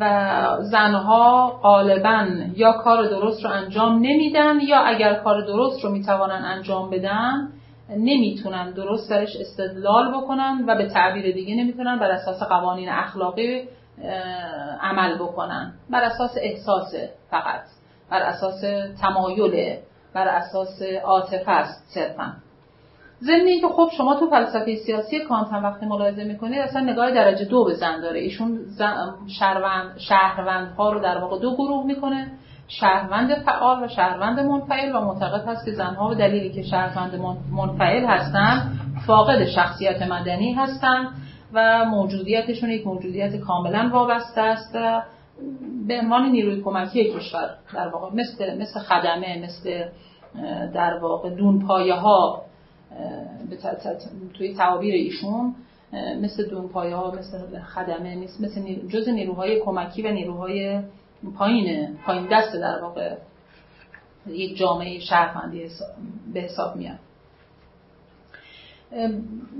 [0.00, 2.26] و زنها غالبا
[2.56, 7.48] یا کار درست رو انجام نمیدن یا اگر کار درست رو می‌توانن انجام بدن
[7.90, 13.68] نمی‌تونن درست درش استدلال بکنن و به تعبیر دیگه نمی‌تونن بر اساس قوانین اخلاقی
[14.80, 15.72] عمل بکنن.
[15.90, 16.94] بر اساس احساس
[17.30, 17.60] فقط.
[18.10, 18.60] بر اساس
[19.00, 19.76] تمایل
[20.14, 22.32] بر اساس عاطفه است صرفا.
[23.22, 27.44] ضمن که خب شما تو فلسفه سیاسی کانت هم وقتی ملاحظه می‌کنید اصلا نگاه درجه
[27.44, 28.20] دو به زن داره.
[28.20, 28.58] ایشون
[29.38, 32.32] شهروند شهروندها رو در واقع دو گروه می‌کنه.
[32.68, 37.20] شهروند فعال و شهروند منفعل و معتقد هست که زنها به دلیلی که شهروند
[37.52, 41.08] منفعل هستند فاقد شخصیت مدنی هستند
[41.52, 44.72] و موجودیتشون یک موجودیت کاملا وابسته است.
[45.88, 49.84] به عنوان نیروی کمکی کشور در واقع مثل مثل خدمه مثل
[50.74, 52.42] در واقع دونپایه ها
[54.34, 55.54] توی تعابیر ایشون
[56.20, 60.80] مثل دونپایه ها مثل خدمه مثل, مثل جز نیروهای کمکی و نیروهای
[61.38, 63.14] پایین پایین دست در واقع
[64.26, 65.68] یک جامعه شهروندی
[66.34, 66.98] به حساب میاد.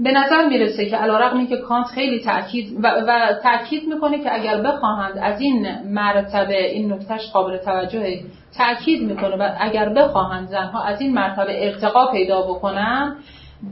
[0.01, 4.63] به نظر می‌رسه که علیرغم که کانت خیلی تاکید و, و تاکید می‌کنه که اگر
[4.63, 8.23] بخواهند از این مرتبه این نکتهش قابل توجه
[8.59, 13.17] تاکید می‌کنه و اگر بخواهند زنها از این مرتبه ارتقا پیدا بکنن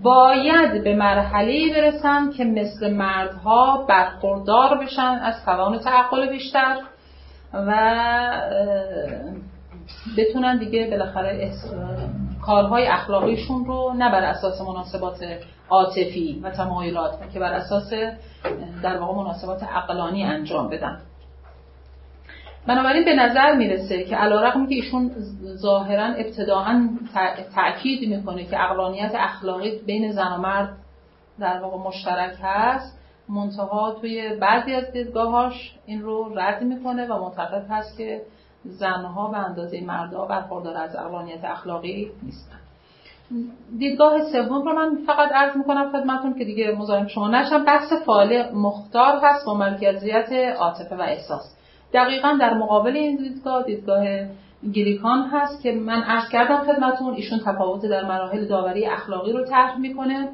[0.02, 6.76] باید به مرحله برسن که مثل مردها برخوردار بشن از توان تعقل بیشتر
[7.54, 7.72] و
[10.16, 11.52] بتونن دیگه بالاخره
[12.46, 15.24] کارهای اخلاقیشون رو نه بر اساس مناسبات
[15.70, 17.92] عاطفی و تمایلات که بر اساس
[18.82, 21.00] در واقع مناسبات عقلانی انجام بدن.
[22.68, 25.10] بنابراین به نظر می‌رسه که علیرغم که ایشون
[25.56, 26.88] ظاهرا ابتداعا
[27.54, 30.68] تاکید می‌کنه که اقلانیت اخلاقی بین زن و مرد
[31.40, 32.98] در واقع مشترک هست
[33.28, 38.22] منتها توی بعضی از دیدگاهاش این رو رد می‌کنه و معتقد هست که
[38.64, 42.58] زنها به اندازه مردها برخوردار از اقلانیت اخلاقی نیستن.
[43.78, 47.64] دیدگاه سوم رو من فقط عرض می‌کنم خدمتون که دیگه مزاحم شما نشم.
[47.64, 51.57] بحث فعال مختار هست با مرکزیت عاطفه و احساس.
[51.92, 54.04] دقیقا در مقابل این دیدگاه دیدگاه
[54.72, 59.78] گریکان هست که من عرض کردم خدمتون ایشون تفاوت در مراحل داوری اخلاقی رو طرح
[59.78, 60.28] می‌کنه.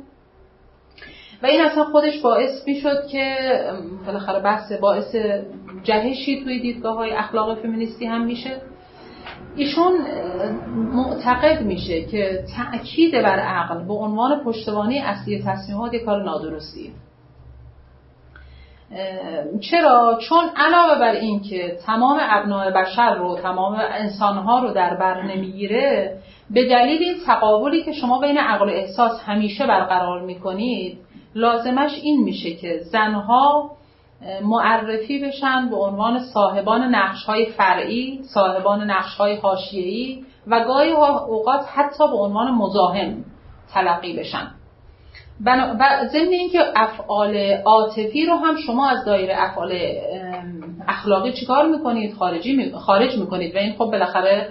[1.43, 3.37] و این اصلا خودش باعث می‌شد که
[4.07, 5.17] بالاخره بحث باعث
[5.83, 8.61] جهشی توی دیدگاه های اخلاق فمینیستی هم میشه.
[9.57, 9.93] ایشون
[10.77, 16.91] معتقد میشه که تأکید بر عقل به عنوان پشتوانی اصلی تصمیمات کار نادرستیه
[19.61, 25.23] چرا؟ چون علاوه بر این که تمام ابناع بشر رو تمام انسانها رو در بر
[25.23, 26.19] نمی‌گیره
[26.51, 30.99] به دلیل این تقابلی که شما بین عقل و احساس همیشه برقرار می‌کنید
[31.35, 33.71] لازمش این میشه که زنها
[34.43, 41.67] معرفی بشن به عنوان صاحبان نقش های فرعی، صاحبان نقش های حاشیه‌ای و گاهی اوقات
[41.75, 43.25] حتی به عنوان مزاحم
[43.75, 44.51] تلقی بشن.
[45.45, 45.77] و
[46.13, 49.79] ضمن اینکه افعال عاطفی رو هم شما از دایره افعال
[50.89, 54.49] اخلاقی چیکار می‌کنید؟ خارجی خارج می‌کنید و این خب بالاخره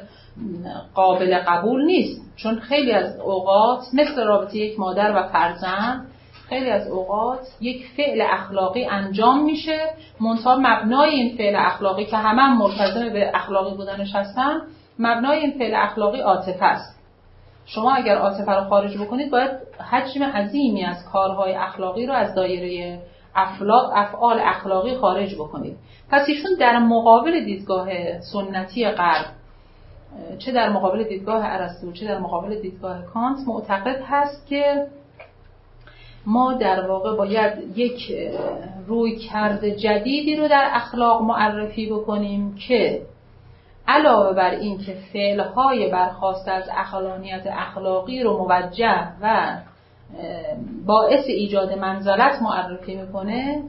[0.95, 2.21] قابل قبول نیست.
[2.35, 6.07] چون خیلی از اوقات مثل رابطه یک مادر و فرزند
[6.49, 9.79] خیلی از اوقات یک فعل اخلاقی انجام میشه.
[10.21, 14.61] منتها مبنای این فعل اخلاقی که همه هم به اخلاقی بودنش هستن
[14.99, 16.92] مبنای این فعل اخلاقی عاطفه است.
[17.65, 19.51] شما اگر عاطفه رو خارج بکنید باید
[19.91, 22.99] حجم عظیمی از کارهای اخلاقی رو از دایره
[23.35, 25.77] افعال اخلاقی خارج بکنید.
[26.09, 29.25] پس ایشون در مقابل دیدگاه سنتی غرب
[30.39, 34.87] چه در مقابل دیدگاه ارسطو چه در مقابل دیدگاه کانت معتقد هست که
[36.25, 38.11] ما در واقع باید یک
[38.87, 43.01] روی کرد جدیدی رو در اخلاق معرفی بکنیم که
[43.87, 49.57] علاوه بر این که فعلهای برخواست از اخلانیت اخلاقی رو موجه و
[50.85, 53.63] باعث ایجاد منزلت معرفی می‌کنه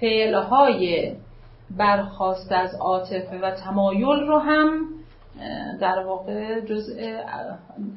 [0.00, 1.12] فعلهای
[1.76, 4.88] برخواست از عاطفه و تمایل رو هم
[5.80, 7.18] در واقع جزء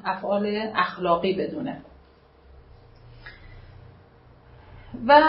[0.06, 1.82] افعال اخلاقی بدونه.
[5.08, 5.22] و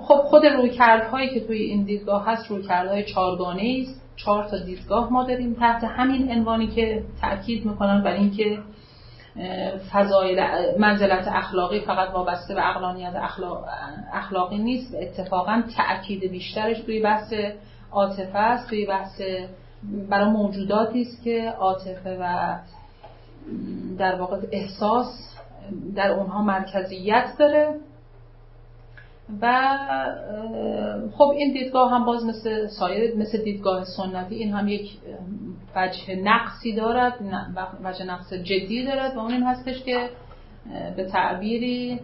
[0.00, 4.01] خب خود رویکردهایی که توی این دیدگاه هست رویکردهای چارگانه است.
[4.24, 8.58] چهار تا دیدگاه ما داریم تحت همین عنوانی که تاکید می‌کنن بر اینکه
[9.92, 10.40] فضایل
[10.78, 13.64] منزلت اخلاقی فقط وابسته به اقلانیت اخلاق،
[14.12, 17.34] اخلاقی نیست اتفاقا تاکید بیشترش توی بحث
[17.92, 19.20] عاطفه است توی بحث
[20.08, 22.56] برای موجوداتی است که عاطفه و
[23.98, 25.36] در واقع احساس
[25.94, 27.80] در اونها مرکزیت داره.
[29.42, 29.78] و
[31.18, 34.90] خب این دیدگاه هم باز مثل سایر مثل دیدگاه سنتی این هم یک
[35.76, 37.14] وجه نقصی دارد
[37.84, 40.08] وجه نقص جدی دارد و اون این هستش که
[40.96, 42.00] به تعبیری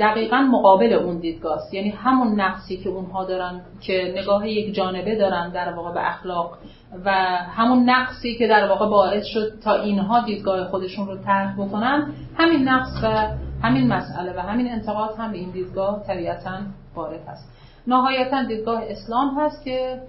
[0.00, 5.16] دقیقا مقابل اون دیدگاه است یعنی همون نقصی که اونها دارن که نگاه یک جانبه
[5.16, 6.58] دارن در واقع به اخلاق
[7.04, 7.10] و
[7.56, 12.68] همون نقصی که در واقع باعث شد تا اینها دیدگاه خودشون رو طرح بکنن همین
[12.68, 13.28] نقص و
[13.62, 16.58] همین مسئله و همین انتقاد هم به این دیدگاه طبیعتا
[16.94, 17.52] وارد هست.
[17.86, 20.02] نهایتا دیدگاه اسلام هست که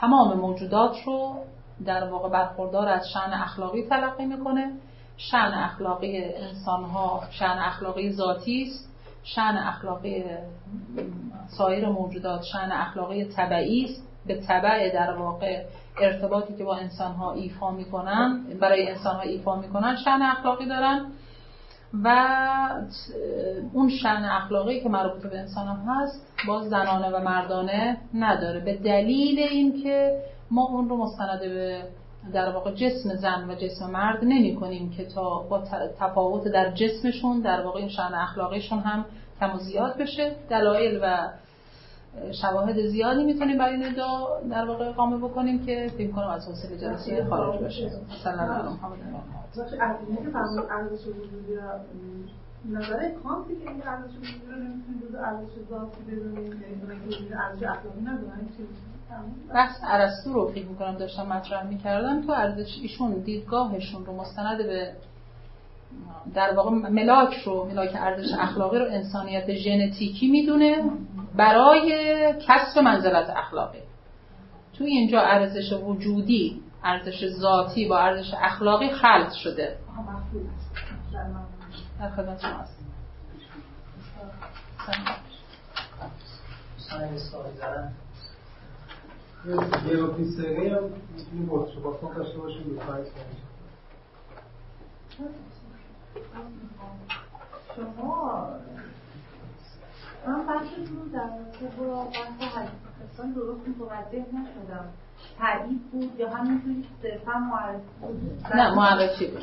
[0.00, 1.34] تمام موجودات رو
[1.86, 4.72] در واقع برخوردار از شعن اخلاقی تلقی می‌کنه.
[5.16, 8.90] شعن اخلاقی انسان ها شعن اخلاقی ذاتی است.
[9.22, 10.24] شعن اخلاقی
[11.58, 14.06] سایر موجودات شعن اخلاقی طبعی است.
[14.26, 15.64] به طبع در واقع
[16.00, 21.06] ارتباطی که با انسان ها ایفا می‌کنن برای انسان ها ایفا می‌کنن شن اخلاقی دارن.
[22.04, 22.08] و
[23.72, 28.60] اون شن اخلاقی که مربوط به انسان هم هست باز زنانه و مردانه نداره.
[28.60, 31.82] به دلیل اینکه ما اون رو مستند به
[32.32, 35.64] در واقع جسم زن و جسم مرد نمی کنیم که تا با
[36.00, 39.04] تفاوت در جسمشون در واقع این شن اخلاقیشون هم
[39.40, 39.50] کم
[39.98, 40.36] بشه.
[40.50, 41.28] دلایل و
[42.42, 46.78] شواهد زیادی می‌تونیم برای این ادعا در واقع اقامه بکنیم که فکر کنم از حوصله
[46.78, 47.90] جلسه خارج بشه.
[48.12, 48.76] مثلا
[52.64, 54.14] نظر کانت که این ارزش
[54.46, 58.48] رو نمی‌تونید جزء ارزش ذاتی بدونید یعنی ارزش اخلاقی ندارن
[59.54, 62.26] بحث ارسطو رو فکر می‌کنم داشتم مطرح می‌کردم.
[62.26, 64.92] تو ارزش ایشون دیدگاهشون رو مستند به
[66.34, 70.76] در واقع ملاک رو ملاک ارزش اخلاقی رو انسانیت ژنتیکی می‌دونه
[71.36, 71.94] برای
[72.48, 73.78] کسب منزلت اخلاقی.
[74.78, 79.76] تو اینجا ارزش وجودی ارزش ذاتی با ارزش اخلاقی خلط شده.
[82.00, 82.80] در خدمت شما هست
[89.90, 90.84] گروپیستری هم
[91.16, 91.68] می‌تونیم با
[92.16, 92.82] داشته باشیم به
[97.76, 98.48] شما
[100.26, 104.88] من بحثتون در رابطه با بحث حدیث درست متوجه نشدم.
[105.38, 108.46] تایید بود یا همینطوری صرفا معرفی بود.
[108.54, 109.42] نه معرفی بود.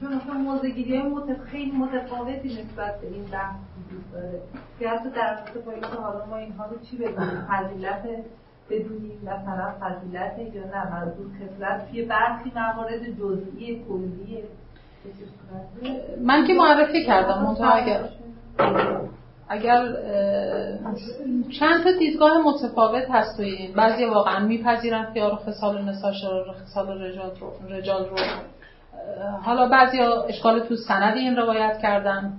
[0.00, 1.44] چون مثلا موزگیری های متف...
[1.44, 4.40] خیلی متفاوتی نسبت به این بحث وجود داره.
[4.78, 8.02] که حتی در رابطه با اینکه حالا ما اینها رو چی بدونیم؟ فضیلت
[8.70, 14.44] بدونیم مثلا فضیلت یا نه؟ منظور خصلت توی برخی موارد جزئی کلیه
[16.20, 18.00] من که معرفی کردم منتها اگر
[19.48, 19.82] اگر
[21.58, 23.72] چند تا دیدگاه متفاوت هست توی این.
[23.72, 25.92] بعضی واقعا میپذیرن خیار خصال و
[26.52, 28.16] خصال رجال رو, رجال رو.
[29.42, 32.32] حالا بعضی اشکال تو سند این روایت کردن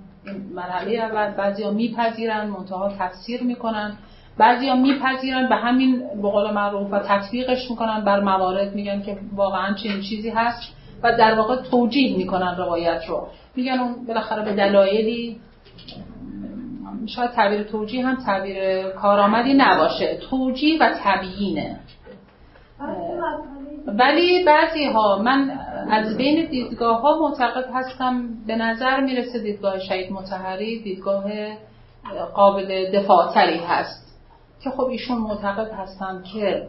[0.54, 1.30] مرحله اول.
[1.30, 3.92] بعضی ها میپذیرن منتها تفسیر می‌کنن.
[4.38, 9.18] بعضی ها میپذیرن به همین به قول معروف و تطبیقش می‌کنن بر موارد میگن که
[9.36, 10.81] واقعا چنین چیزی هست.
[11.02, 13.28] و در واقع توجیه می‌کنن روایت رو.
[13.56, 15.40] میگن اون بالاخره به دلایلی
[17.06, 20.18] شاید تعبیر توجیه هم تعبیر کارآمدی نباشه.
[20.30, 21.80] توجیه و تبیینه.
[23.86, 25.50] ولی بعضی ها من
[25.90, 31.24] از بین دیدگاه ها معتقد هستم به نظر می‌رسه دیدگاه شهید متحری دیدگاه
[32.34, 34.18] قابل دفاعتری هست.
[34.64, 36.68] که خب ایشون معتقد هستن که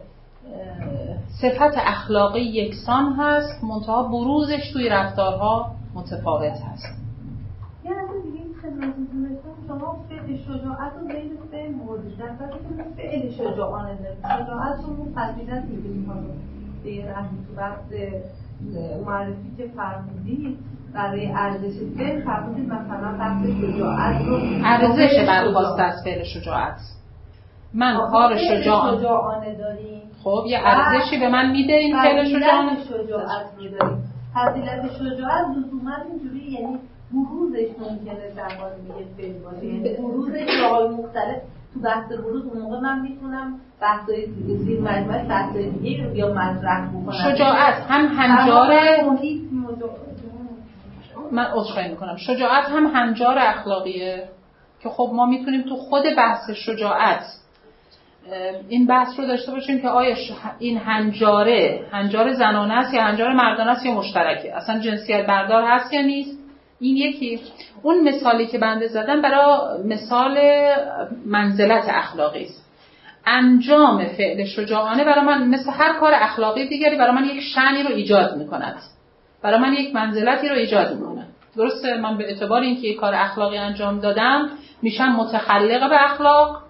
[1.44, 7.04] صفت اخلاقی یکسان هست منتها بروزش توی رفتارها متفاوت هست.
[9.68, 15.64] شما فعل شجاعت رو بین سه مورد در که فعل شجاعانه شجاعت رو اون فضیلت
[15.64, 16.22] میگیم حالا
[16.84, 17.86] به رحمی تو وقت
[19.06, 20.58] معرفی که فرمودید
[20.94, 26.80] برای ارزش فعل فرمودید مثلا بحث شجاعت رو ارزش برخواست از فعل شجاعت.
[27.74, 30.13] من کار شجاعانه داریم.
[30.24, 32.78] خب یه ارزشی به من میده این فعل شجاعت
[34.36, 36.78] فضیلت شجاعت لزوما اینجوری یعنی
[37.12, 39.66] بروزش ممکنه زبان میگه فعل باشه.
[39.66, 40.64] یعنی بروزش
[41.00, 41.42] مختلف
[41.74, 44.28] تو بحث بروز اون موقع من می‌تونم بحثای
[44.66, 47.36] زیر مجموعه بحثای دیگه رو بیا مطرح بکنم.
[47.36, 48.72] شجاعت هم هنجار
[51.32, 52.16] من عذرخواهی می‌کنم.
[52.18, 54.30] شجاعت هم هنجار اخلاقیه.
[54.84, 57.24] که خب ما می‌تونیم تو خود بحث شجاعت
[58.70, 60.16] این بحث رو داشته باشیم که آیا
[60.60, 65.94] این هنجاره هنجار زنانه است یا هنجار مردانه است یا مشترکه؟ اصلا جنسیت بردار هست
[65.94, 66.40] یا نیست؟
[66.80, 67.40] این یکی.
[67.82, 70.40] اون مثالی که بنده زدم برای مثال
[71.26, 72.64] منزلت اخلاقی است.
[73.26, 77.90] انجام فعل شجاعانه برای من مثل هر کار اخلاقی دیگری برای من یک شنی رو
[77.90, 78.76] ایجاد می‌کند.
[79.42, 81.26] برای من یک منزلتی رو ایجاد می‌کنه
[81.58, 84.50] درسته؟ من به اعتبار اینکه یک کار اخلاقی انجام دادم
[84.82, 86.63] میشم متخلق به اخلاق.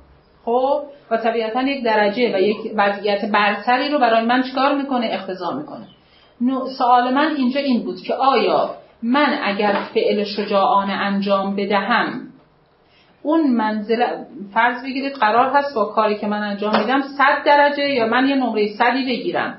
[0.45, 5.51] خب و طبیعتا یک درجه و یک وضعیت برتری رو برای من چکار می‌کنه؟ اختزا
[5.51, 5.87] می‌کنه.
[6.77, 12.21] سوال من اینجا این بود که آیا من اگر فعل شجاعانه انجام بدهم
[13.21, 14.05] اون منزل
[14.53, 18.35] فرض بگیرید قرار هست با کاری که من انجام میدم 100 درجه یا من یه
[18.35, 19.57] نمره صدی بگیرم.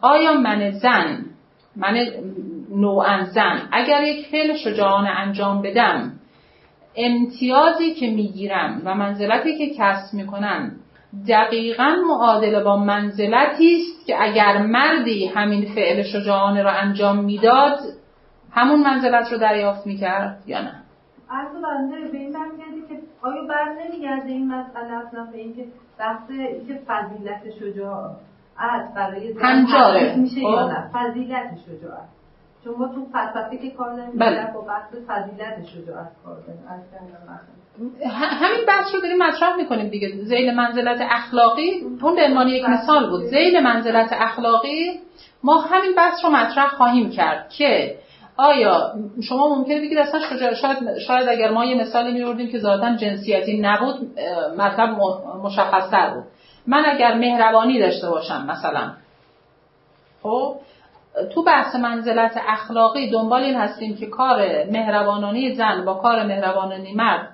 [0.00, 1.24] آیا من زن
[1.76, 2.06] من
[2.70, 6.12] نوعا زن اگر یک فعل شجاعانه انجام بدم
[6.96, 10.72] امتیازی که می‌گیرم و منزلتی که کسب می‌کنم
[11.28, 17.78] دقیقا معادل با منزلتی است که اگر مردی همین فعل شجاعانه را انجام می‌داد
[18.52, 20.74] همون منزلت رو دریافت می‌کرد یا نه؟
[21.30, 25.64] عرض بنده به این برمیگرده که آیا بر نمیگرده این مسئله اصلا به اینکه
[25.98, 30.16] بحث اینکه فضیلت شجاعت برای هنجاره.
[30.16, 30.72] میشه یا خب.
[30.72, 32.08] نه؟ فضیلت شجاعت
[32.64, 34.52] چون ما تو فلسفه که کار داریم بله.
[34.54, 36.62] با بحث فضیلت شجاعت کار داریم
[38.40, 40.08] همین بحث رو داریم مطرح می‌کنیم دیگه.
[40.08, 43.22] زیل منزلت اخلاقی اون به عنوان یک مثال بود.
[43.22, 45.00] زیل منزلت اخلاقی
[45.42, 47.98] ما همین بحث رو مطرح خواهیم کرد که
[48.36, 48.92] آیا
[49.28, 50.20] شما ممکنه بگید اصلا
[50.54, 54.18] شاید, شاید اگر ما یه مثالی میوردیم که ذاتا جنسیتی نبود
[54.58, 54.98] مطلب
[55.42, 56.24] مشخصتر بود.
[56.66, 58.90] من اگر مهربانی داشته باشم مثلا
[60.22, 60.56] خب
[61.34, 64.38] تو بحث منزلت اخلاقی دنبال این هستیم که کار
[64.72, 67.28] مهربانانی زن با کار مهربانانی مرد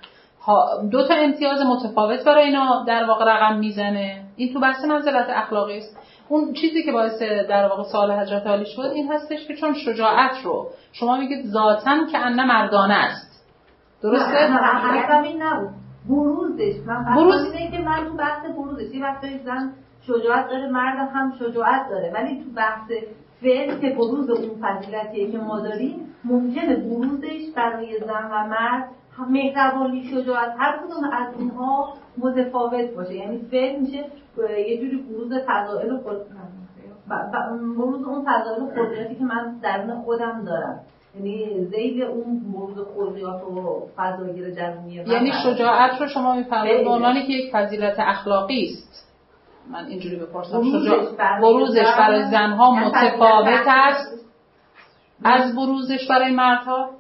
[0.91, 4.23] دو تا امتیاز متفاوت برای اینا در واقع رقم می‌زنه.
[4.37, 5.99] این تو بحث منزلت اخلاقی است.
[6.29, 10.45] اون چیزی که باعث در واقع سوال حضرت عالی شد این هستش که چون شجاعت
[10.45, 13.45] رو شما میگید ذاتا که انه مردانه است.
[14.03, 14.39] درسته؟
[15.23, 15.71] این نبود.
[16.09, 16.87] بروزش.
[16.87, 19.73] من بروز اینه که من تو بحث بروزش یه وقتایی زن
[20.07, 22.13] شجاعت داره مرد هم شجاعت داره.
[22.15, 22.91] ولی تو بحث
[23.43, 28.89] فعل که بروز اون فضیلتیه که ما داریم ممکنه بروزش برای زن و مرد
[29.31, 33.15] مهربانی شجاعت هر کدوم از اونها متفاوت باشه.
[33.15, 34.05] یعنی فعل میشه
[34.69, 35.99] یه جوری بروز فضائل و
[37.79, 40.81] بروز اون فضائل قدرتی که من درون خودم دارم.
[41.15, 47.15] یعنی زیل اون بروز خلقیات و فضایل درونیه یعنی شجاعت رو شما می‌فهمید به عنوان
[47.15, 49.06] که یک فضیلت اخلاقی است.
[49.71, 50.61] من اینجوری بپرسم.
[51.41, 54.27] بروزش برای زنها یعنی متفاوت است؟
[55.25, 56.91] از بروزش برای مردها؟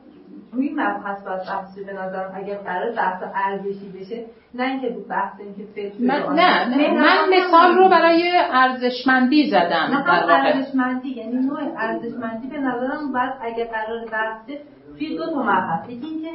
[0.53, 5.41] روی مبحث باید بحثی به نظرم اگر قرار بحث ارزشی بشه نه اینکه بود بحث
[5.41, 11.61] اینکه فکر من نه, نه من مثال رو برای ارزشمندی زدم نه ارزشمندی یعنی نوع
[11.79, 14.61] ارزشمندی به نظرم باید اگر قرار بحثه
[14.99, 15.89] توی دو تا مبحث.
[15.89, 16.31] یکی اینکه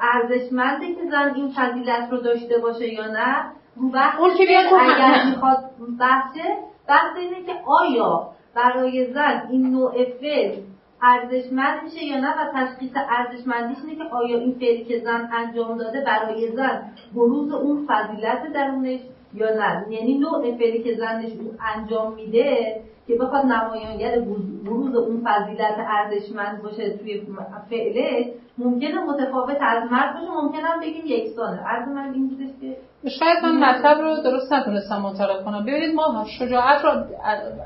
[0.00, 3.92] ارزشمنده که زن این فضیلت رو داشته باشه یا نه بحث اون
[4.36, 4.42] که
[4.80, 5.70] اگر می‌خواد
[6.00, 6.56] بحثه
[6.88, 10.56] بحث اینه که آیا برای زن این نوع فعل
[11.02, 15.78] ارزشمند میشه یا نه و تشخیص ارزشمندیش اینه که آیا این فعلی که زن انجام
[15.78, 16.82] داده برای زن
[17.14, 19.00] بروز اون فضیلت درونش
[19.34, 19.86] یا نه.
[19.90, 24.18] یعنی نوع فعلی که زنش اون انجام میده که بخواد نمایانگر
[24.64, 27.22] بروز اون فضیلت ارزشمند باشه توی
[27.70, 31.62] فعله ممکنه متفاوت از مرد باشه ممکنه هم بگیم یکسانه.
[31.68, 32.76] از من این بودش که
[33.08, 35.64] شاید من مطلب رو درست نتونستم منتقل کنم.
[35.64, 36.90] ببینید ما شجاعت رو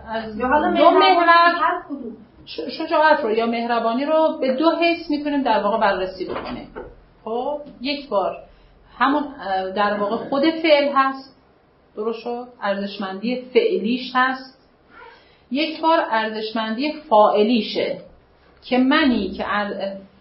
[0.08, 0.46] از دو
[0.90, 1.26] محور
[2.78, 6.70] شجاعت رو یا مهربانی رو به دو حیث می‌تونیم در واقع بررسی بکنیم.
[7.24, 8.36] خب یک بار
[8.98, 9.24] همون
[9.76, 11.36] در واقع خود فعل هست
[11.96, 14.58] درست شد؟ ارزشمندی فعلیش هست.
[15.50, 17.98] یک بار ارزشمندی فاعلیشه.
[18.64, 19.44] که منی که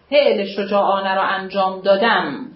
[0.10, 2.48] فعل شجاعانه رو انجام دادم.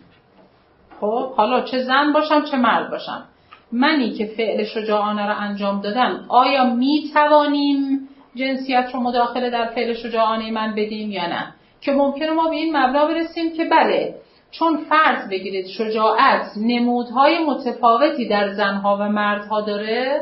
[1.02, 3.24] خب حالا چه زن باشم چه مرد باشم.
[3.72, 9.94] منی که فعل شجاعانه رو انجام دادم آیا می توانیم جنسیت رو مداخله در فعل
[9.94, 14.16] شجاعانه من بدیم یا نه؟ که ممکنه ما به این مبنا برسیم که بله
[14.52, 20.22] چون فرض بگیرید شجاعت نمودهای متفاوتی در زنها و مردها داره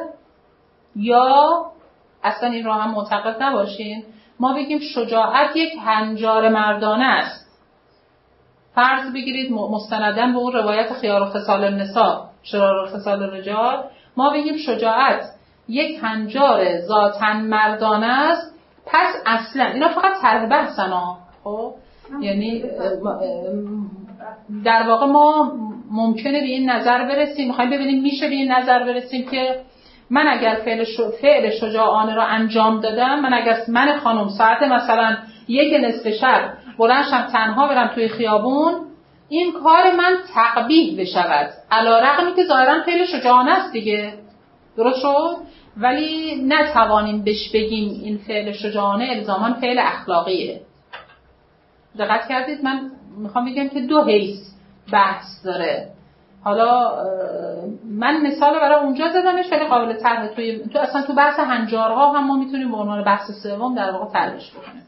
[0.95, 1.65] یا
[2.23, 4.03] اصلا این رو هم معتقد نباشین.
[4.39, 7.47] ما بگیم شجاعت یک هنجار مردانه است.
[8.78, 13.84] فرض بگیرید مستندن به اون روایت خیار و خصال النساء شرار و خصال الرجال
[14.17, 15.21] ما بگیم شجاعت
[15.67, 18.55] یک هنجار ذاتن مردانه است
[18.86, 21.17] پس اصلا اینا فقط طرح بحثن ها.
[21.43, 21.73] خب؟
[22.21, 22.63] یعنی
[24.65, 25.51] در واقع ما
[25.91, 29.61] ممکنه به این نظر برسیم می‌خوایم ببینیم میشه به این نظر برسیم که
[30.09, 30.86] من اگر فعل,
[31.21, 35.17] فعل شجاعانه را انجام دادم من اگر من خانم ساعت مثلا
[35.47, 38.73] یک نصف شب بلنشم تنها برم توی خیابون
[39.30, 41.49] این کار من تقبیح بشود.
[41.71, 44.13] علا رقمی که ظاهرا فعل شجاعانه است دیگه.
[44.78, 45.38] درست شد؟
[45.78, 50.61] ولی نتوانیم بهش بگیم این فعل شجاعانه الزاما فعل اخلاقیه.
[51.99, 54.39] دقت کردید؟ من می‌خوام بگم که دو حیث
[54.93, 55.89] بحث داره.
[56.43, 56.91] حالا
[57.84, 62.28] من مثال برای اونجا زدمش ولی قابل طرح توی تو اصلا تو بحث هنجارها هم
[62.28, 64.84] ما می‌تونیم به عنوان بحث سوم در واقع طرحش بکنیم.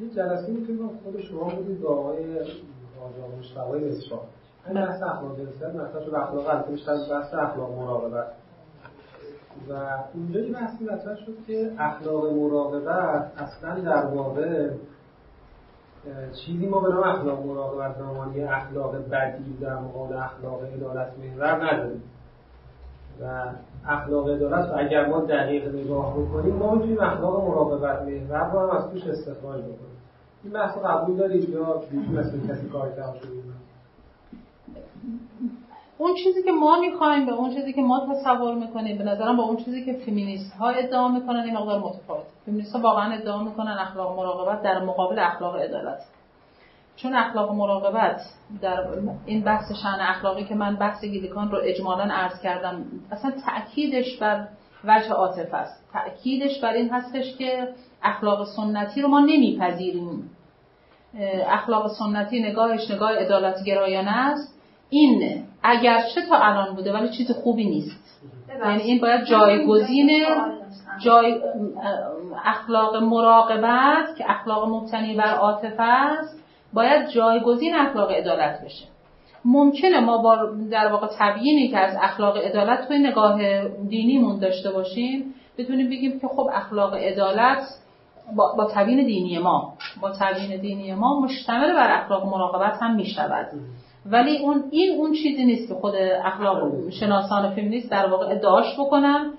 [0.00, 2.40] یه جلسه می‌تونیم خود شما بودید با آقای
[3.00, 4.20] آقای مشتبه مصرا
[4.66, 8.26] این بحث اخلاق جنسیت مثلا شد اخلاق البته بیشتر بحث اخلاق مراقبت
[9.68, 9.72] و
[10.14, 14.70] اونجا یه بحثی مطرح شد که اخلاق مراقبت اصلا در واقع
[16.32, 21.64] چیزی ما به نام اخلاق مراقبت نامان یه اخلاق بدی در مقابل اخلاق عدالت محور
[21.64, 22.02] نداریم.
[23.20, 23.46] و
[23.88, 28.90] اخلاق عدالت اگر ما دقیق نگاه بکنیم ما می‌تونیم اخلاق مراقبت محور رو هم از
[28.90, 29.96] توش استخراج بکنیم
[30.44, 31.82] این بحث قبول دارید یا
[32.12, 32.90] مثل کسی کار
[33.20, 33.30] شده
[35.98, 39.42] اون چیزی که ما می‌خوایم به اون چیزی که ما تصور می‌کنیم به نظرم با
[39.42, 42.24] اون چیزی که فمینیست ها ادعا می‌کنن این مقدار متفاوت.
[42.46, 45.98] فمینیست ها واقعا ادعا می‌کنن اخلاق مراقبت در مقابل اخلاق عدالت.
[46.96, 48.20] چون اخلاق مراقبت
[48.62, 48.84] در
[49.26, 54.48] این بحث شأن اخلاقی که من بحث گیلیکان رو اجمالا عرض کردم اصلا تأکیدش بر
[54.84, 55.84] وجه عاطفه است.
[55.92, 57.68] تأکیدش بر این هستش که
[58.02, 60.30] اخلاق سنتی رو ما نمیپذیریم.
[61.46, 64.54] اخلاق سنتی نگاهش نگاه عدالت گرایانه است.
[64.90, 68.22] این اگرچه تا الان بوده ولی چیز خوبی نیست.
[68.64, 70.24] یعنی این باید جایگزین
[70.98, 71.40] جای
[72.44, 76.45] اخلاق مراقبت که اخلاق مبتنی بر عاطفه است
[76.76, 78.84] باید جایگزین اخلاق عدالت بشه.
[79.44, 80.36] ممکنه ما با
[80.70, 83.40] در واقع تبیینی که از اخلاق عدالت توی نگاه
[83.88, 87.62] دینیمون داشته باشیم بتونیم بگیم که خب اخلاق عدالت
[88.36, 89.72] با, با تبیین دینی ما.
[90.00, 93.46] با تبیین دینی ما مشتمل بر اخلاق مراقبت هم می‌شود.
[94.06, 95.94] ولی اون این اون چیزی نیست که خود
[96.24, 99.30] اخلاق شناسان فمینیست در واقع ادعاش بکنن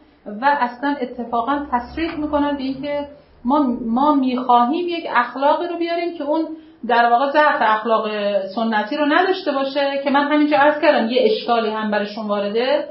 [0.41, 3.07] و اصلا اتفاقا تصریح می‌کنن به اینکه
[3.45, 6.47] ما ما می‌خواهیم یک اخلاقی رو بیاریم که اون
[6.87, 8.09] در واقع ضعف اخلاق
[8.55, 12.85] سنتی رو نداشته باشه که من همینجا عرض کردم یه اشکالی هم برشون وارده.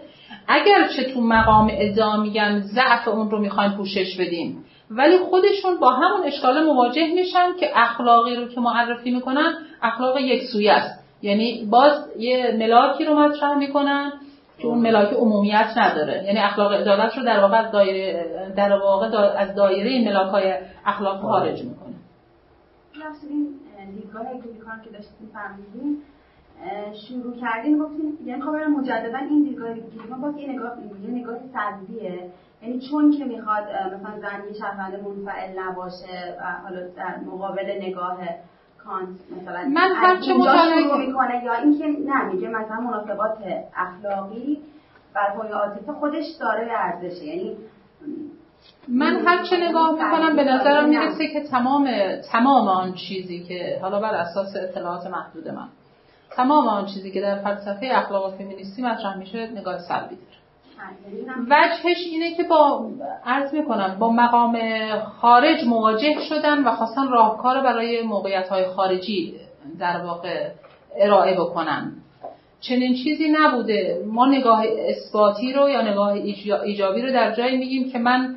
[0.48, 5.90] اگر چه تو مقام ادعا میگن ضعف اون رو می‌خوایم پوشش بدیم ولی خودشون با
[5.90, 11.04] همون اشکال مواجه میشن که اخلاقی رو که معرفی می‌کنن اخلاق یکسویه است.
[11.22, 14.12] یعنی باز یه ملاکی رو مطرح می‌کنن
[14.58, 16.24] که اون ملاک عمومیت نداره.
[16.24, 18.26] یعنی اخلاق عدالت رو در واقع از دایره
[18.56, 20.54] در واقع از دایره ملاک های
[20.86, 21.94] اخلاق خارج می‌کنه.
[23.30, 23.48] این
[23.94, 26.02] دیدگاه که داشتیم فهمیدیم
[27.08, 29.74] شروع کردیم گفتیم یعنی خب مجددا این دیدگاه
[30.10, 30.72] ما باز یه نگاه
[31.02, 32.30] یه نگاه سلبیه.
[32.62, 38.18] یعنی چون که می‌خواد مثلا زن یه شهروند منفعل نباشه و حالا در مقابل نگاه
[38.84, 40.34] کانت مثلا من هر چه
[40.98, 43.38] می‌کنه یا اینکه نه میگه مثلا مناسبات
[43.76, 44.62] اخلاقی
[45.14, 47.24] بر پایه عاطفه خودش داره ارزشه.
[47.24, 47.56] یعنی
[48.88, 51.90] من هر چه نگاه می‌کنم به نظرم می‌رسه که تمام
[52.32, 55.68] تمام آن چیزی که حالا بر اساس اطلاعات محدود من.
[56.30, 60.36] تمام آن چیزی که در فلسفه اخلاق فمینیستی مطرح میشه نگاه سلبی داره.
[61.50, 62.90] وجهش اینه که با
[63.26, 64.58] عرض می‌کنم با مقام
[65.20, 69.34] خارج مواجه شدن و خواستن راهکار برای موقعیت های خارجی
[69.78, 70.50] در واقع
[70.96, 71.92] ارائه بکنن.
[72.60, 74.02] چنین چیزی نبوده.
[74.06, 76.12] ما نگاه اثباتی رو یا نگاه
[76.64, 78.36] ایجابی رو در جایی میگیم که من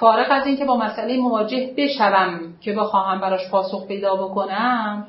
[0.00, 5.06] فارغ از اینکه با مسئله مواجه بشوم که بخواهم براش پاسخ پیدا بکنم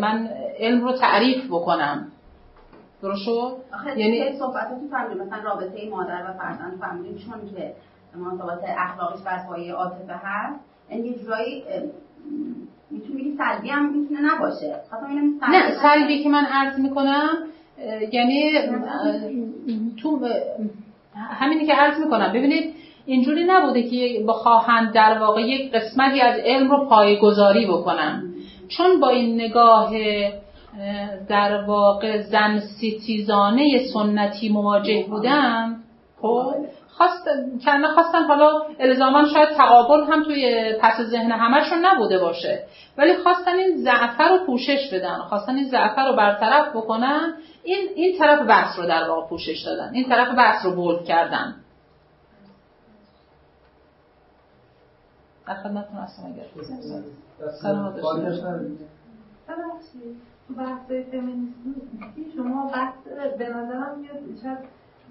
[0.00, 0.28] من
[0.58, 2.06] علم رو تعریف بکنم.
[3.02, 3.56] درست شد؟
[3.96, 5.22] یعنی صحبتاتون فهمیدیم.
[5.22, 7.18] مثلا رابطه مادر و فرزند فهمیدیم.
[7.18, 7.72] چون که
[8.16, 10.60] مناسبات اخلاقیش بر پایه عاطفه هست.
[10.90, 11.64] یعنی یه جورایی
[12.90, 14.76] می‌تونی سلبی هم می‌تونه نباشه.
[15.48, 17.28] نه سلبی که من عرض می‌کنم
[18.12, 18.52] یعنی
[20.02, 20.28] تو
[21.14, 22.32] همینی که عرض می‌کنم.
[22.32, 22.74] ببینید
[23.10, 28.22] اینجوری نبوده که بخواهند در واقع یک قسمتی از علم رو پایگذاری بکنن.
[28.68, 29.92] چون با این نگاه
[31.28, 35.76] در واقع زن سیتیزانه سنتی مواجه بودن
[36.22, 36.54] خب
[36.88, 37.28] خواست
[37.64, 38.50] کنه خواستن حالا
[38.80, 42.62] الزاما شاید تقابل هم توی پس ذهن همشون نبوده باشه.
[42.98, 47.34] ولی خواستن این ضعفه رو پوشش بدن خواستن این ضعفه رو برطرف بکنن
[47.64, 51.54] این این طرف بحث رو در واقع پوشش دادن این طرف بحث رو بولد کردن.
[55.50, 56.42] در خدمتتون هستم اگر
[57.60, 57.94] سلام
[60.48, 62.94] تو بحث فمینیستی شما بحث
[63.38, 64.58] به نظرم میاد شاید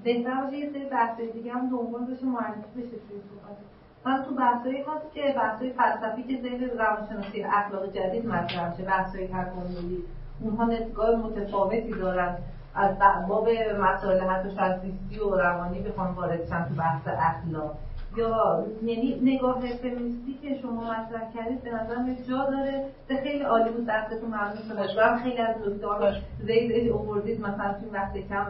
[0.04, 3.58] بهتر باشه یه سری بحث دیگه هم دنبال بشه معرفی بشه توی صحبت.
[4.06, 9.28] من تو بحثایی هست که بحثای فلسفی که زیر روانشناسی اخلاق جدید مطرح میشه بحثای
[9.28, 10.04] تکاملی.
[10.42, 12.38] اونها نگاه متفاوتی دارن
[12.76, 12.98] از
[13.28, 13.50] باب
[13.80, 17.78] مسائل حتی شخصیستی و روانی بخوان وارد شن تو بحث اخلاق.
[18.18, 21.96] یا یعنی نگاه فمینیستی که شما مطرح کردید به نظر
[22.30, 22.86] جا داره.
[23.08, 27.40] به خیلی عالی بود دستتون ممنون شما خیلی از نکته زید اووردید.
[27.42, 28.48] مثلا توی وقت کم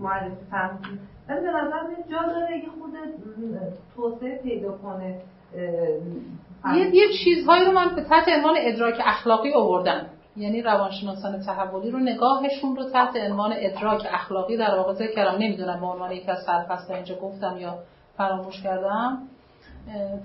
[0.00, 1.80] معرفی فرمودید ولی به نظر
[2.10, 2.92] جا داره که خود
[3.96, 5.20] توسعه پیدا کنه
[6.74, 10.06] یه, یه چیزهایی رو من به تحت عنوان ادراک اخلاقی آوردم.
[10.36, 15.38] یعنی روانشناسان تحولی رو نگاهشون رو تحت عنوان ادراک اخلاقی در واقع ذکر کردم.
[15.38, 17.78] نمی‌دونم به عنوان یکی از سرفصل اینجا گفتم یا
[18.18, 19.18] فراموش کردم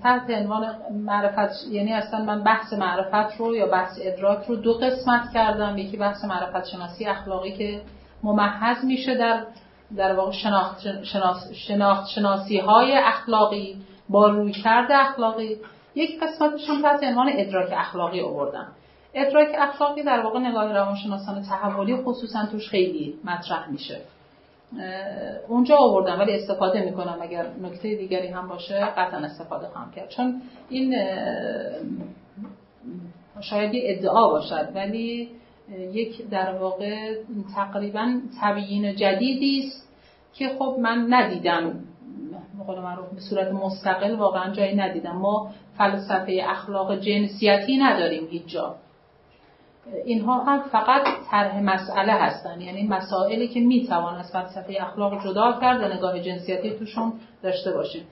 [0.04, 5.34] تحت عنوان معرفت یعنی اصلا من بحث معرفت رو یا بحث ادراک رو دو قسمت
[5.34, 5.78] کردم.
[5.78, 7.82] یکی بحث معرفت شناسی اخلاقی که
[8.24, 9.44] ممحض میشه در
[9.98, 13.78] در واقع شناخت, شناس، شناخت شناسی های اخلاقی
[14.10, 15.58] با روی کرده اخلاقی.
[15.96, 18.68] یک قسمتش هم تحت عنوان ادراک اخلاقی آوردم.
[19.14, 24.02] ادراک اخلاقی در واقع نگاه روانشناسان تحولی خصوصا توش خیلی مطرح میشه.
[25.48, 30.10] اونجا آوردم ولی استفاده می‌کنم اگر نکته دیگری هم باشه قطعا استفاده خواهم کرد.
[30.10, 30.96] چون این
[33.42, 35.30] شاید یه ادعا باشد ولی
[35.94, 37.16] یک در واقع
[37.56, 39.90] تقریبا تبیین جدیدی است
[40.34, 41.80] که خب من ندیدم.
[42.60, 45.12] بقول معروف به صورت مستقل واقعا جایی ندیدم.
[45.12, 48.76] ما فلسفه اخلاق جنسیتی نداریم هیچ جا.
[50.06, 52.62] اینها هم فقط طرح مسئله هستن.
[52.62, 58.08] یعنی مسائلی که می‌توان از فلسفه اخلاق جدا کرد و نگاه جنسیتی توشون داشته باشیم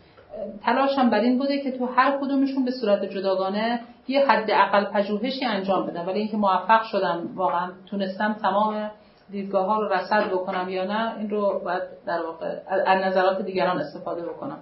[0.64, 5.46] تلاشم بر این بوده که تو هر کدومشون به صورت جداگانه یه حد اقل پژوهشی
[5.46, 8.92] انجام بدم ولی اینکه موفق شدم واقعا تونستم تمام
[9.30, 13.78] دیدگاه ها رو رصد بکنم یا نه این رو باید در واقع از نظرات دیگران
[13.78, 14.60] استفاده بکنم.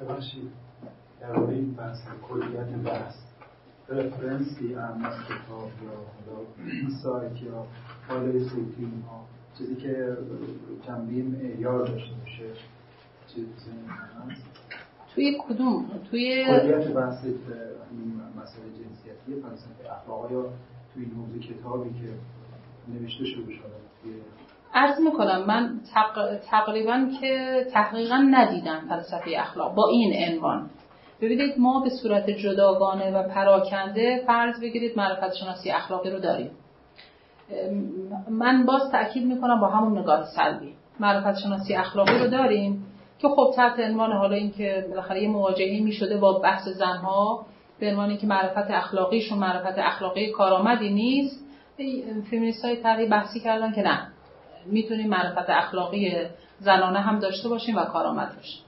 [0.00, 0.50] ببخشید.
[1.20, 3.27] در این بحث کلیت بحث.
[3.88, 7.66] رفرنسی هم از کتاب یا سایت یا
[8.08, 9.24] فایل صوتی ها
[9.58, 10.16] چیزی که
[10.86, 12.50] جنبه معیار داشته باشه
[13.26, 14.42] چیزی هست
[15.14, 17.24] توی کدوم؟ توی کلیت بحث
[18.36, 20.42] مسئله جنسیتی فلسفه اخلاق یا
[20.94, 22.08] توی این موضوع کتابی که
[22.92, 23.88] نوشته شده شده
[24.74, 25.80] عرض می‌کنم من
[26.50, 30.70] تقریبا که تحقیقا ندیدم فلسفه اخلاق با این عنوان.
[31.20, 36.50] ببینید ما به صورت جداگانه و پراکنده فرض بگیرید معرفت شناسی اخلاقی رو داریم.
[38.30, 40.74] من باز تاکید می‌کنم با همون نگاه سلبی.
[41.00, 42.86] معرفت شناسی اخلاقی رو داریم
[43.18, 47.46] که خب تحت عنوان حالا اینکه بالاخره یه مواجهه می‌شده با بحث زنها
[47.80, 51.44] به عنوان که معرفت اخلاقیشون معرفت اخلاقی کارآمدی نیست
[52.30, 54.08] فیمینیست های تقریبا بحثی کردن که نه.
[54.66, 56.12] می‌تونیم معرفت اخلاقی
[56.60, 58.62] زنانه هم داشته باشیم و کارآمد باشیم.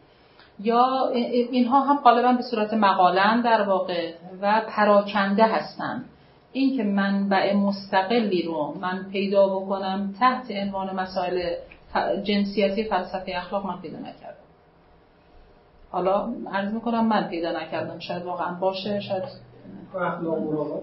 [0.62, 1.08] یا
[1.50, 4.12] اینها هم غالبا به صورت مقالن در واقع
[4.42, 6.04] و پراکنده هستند.
[6.52, 11.54] این که منبع مستقلی رو من پیدا بکنم تحت عنوان مسائل
[12.22, 14.36] جنسیتی فلسفه اخلاق من پیدا نکردم.
[15.90, 17.98] حالا عرض می‌کنم من پیدا نکردم.
[17.98, 19.22] شاید واقعا باشه شاید
[19.94, 20.82] اخلاق مراقبت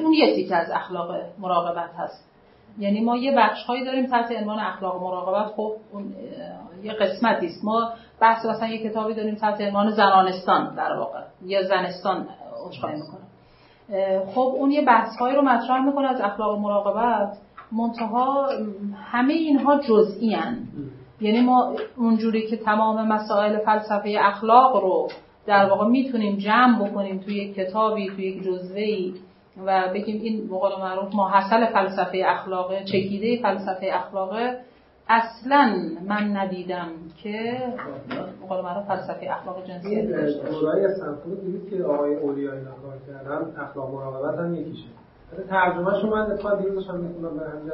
[0.00, 2.33] اون یه از اخلاق مراقبت هست.
[2.78, 5.52] یعنی ما یه بخش هایی داریم تحت عنوان اخلاق مراقبت.
[5.56, 6.14] خب اون
[6.82, 7.64] یه قسمتی است.
[7.64, 7.90] ما
[8.20, 11.20] بحث مثلا یه کتابی داریم تحت عنوان زنانستان در واقع.
[11.44, 12.28] یا زنستان
[12.66, 13.26] عذرخواهی می‌کنم.
[14.34, 17.36] خب اون یه بحث هایی رو مطرح می‌کنه از اخلاق مراقبت.
[17.72, 18.48] منتها
[18.94, 20.58] همه اینها جزئی هن.
[21.20, 25.08] یعنی ما اونجوری که تمام مسائل فلسفه اخلاق رو
[25.46, 28.82] در واقع می‌تونیم جمع بکنیم توی یک کتابی توی یک جزوه
[29.66, 34.58] و بگیم این به قول معروف ماحصل فلسفه اخلاقه چکیده فلسفه اخلاقه.
[35.08, 35.76] اصلا
[36.08, 36.88] من ندیدم
[37.22, 37.58] که
[38.40, 40.66] به قول معروف فلسفه اخلاق جنسی داشته باشه.
[40.84, 44.88] از دیدید که آقای اولیایی نکار کردن اخلاق مراقبت هم یکیشه.
[45.48, 47.72] ترجمه شما من اتفاق دیروزش هم می‌خونم به همین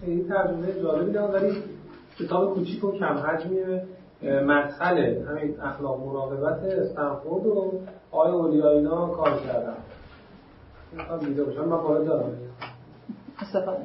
[0.00, 1.52] خیلی ترجمه جالبی دارم ولی
[2.18, 3.82] کتاب کوچیک و کم حجمیه
[4.22, 7.72] مدخل همین اخلاق مراقبت استنفورد و
[8.12, 9.76] آقای اولیایینا کار کردن.
[11.20, 12.32] دیده باشم باید دارم.
[13.42, 13.78] استفاده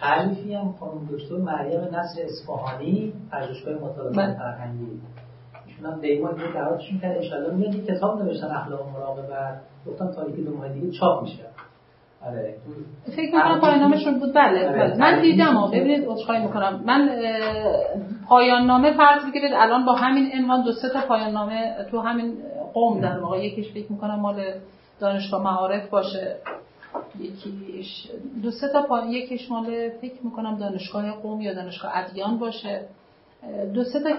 [0.00, 4.34] تعریفی هم خانم دکتر مریم نصر اصفهانی پژوهشگاه مطالعات بله.
[4.34, 4.86] فرهنگی.
[5.66, 7.16] ایشون هم دیوان یه دعوتشون کرد.
[7.46, 9.60] ان میاد یه کتاب نوشتن اخلاق مراقبت.
[9.86, 11.44] گفتم تاریخی دو ماه دیگه چاپ میشه.
[12.26, 12.54] آره.
[13.06, 14.34] فکر می‌کنم پایان نامشون بود.
[14.34, 14.78] بله, آره.
[14.78, 14.96] بله.
[14.96, 15.54] من دیدم.
[15.56, 16.80] ها ببینید عذرخواهی می‌کنم.
[16.86, 17.10] من
[18.28, 19.52] پایان نامه فرض بگیرید.
[19.54, 22.34] الان با همین عنوان دو سه تا پایان نامه تو همین
[22.74, 23.44] قوم در واقع.
[23.44, 24.44] یکیش فکر می‌کنم مال
[25.00, 26.36] دانشگاه معارف باشه.
[27.20, 28.08] یکیش
[28.42, 32.80] دو سه تا پایان یکیش مال فکر می‌کنم دانشگاه قوم یا دانشگاه ادیان باشه.
[33.74, 34.10] دو سه تا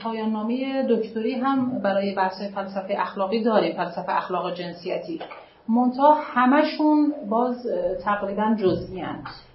[0.00, 5.20] پایان نامه دکتری هم برای بحث فلسفه اخلاقی داریم فلسفه اخلاق جنسیتی.
[5.68, 7.66] منتها همشون باز
[8.04, 9.04] تقریبا جزئی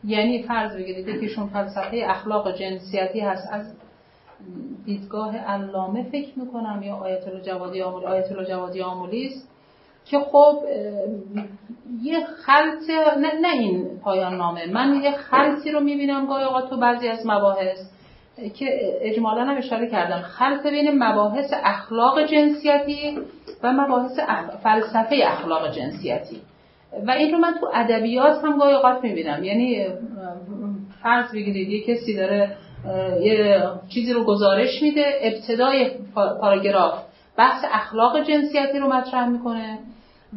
[0.04, 3.50] یعنی فرض بگیرید یکیشون فلسفه اخلاق جنسیتی هست.
[3.52, 3.74] از
[4.86, 9.51] دیدگاه علامه فکر می‌کنم یا آیت الله جوادی آمولی آیت الله جوادی آمولی است.
[10.06, 10.64] که خب
[12.02, 14.66] یه خلط نه, نه این پایان نامه.
[14.66, 17.80] من یه خلطی رو می‌بینم گاهی اوقات تو بعضی از مباحث
[18.56, 18.66] که
[19.02, 20.22] اجمالا هم اشاره کردم.
[20.22, 23.20] خلط بین مباحث اخلاق جنسیتی
[23.64, 24.20] و مباحث
[24.64, 26.42] فلسفه اخلاق جنسیتی.
[27.08, 29.44] و این رو من تو ادبیات هم گاهی اوقات می‌بینم.
[29.44, 29.88] یعنی
[31.04, 32.58] فرض بگیرید یه کسی داره
[33.22, 33.64] یه
[33.94, 36.94] چیزی رو گزارش میده ابتدای پاراگراف.
[37.38, 39.80] بحث اخلاق جنسیتی رو مطرح می‌کنه.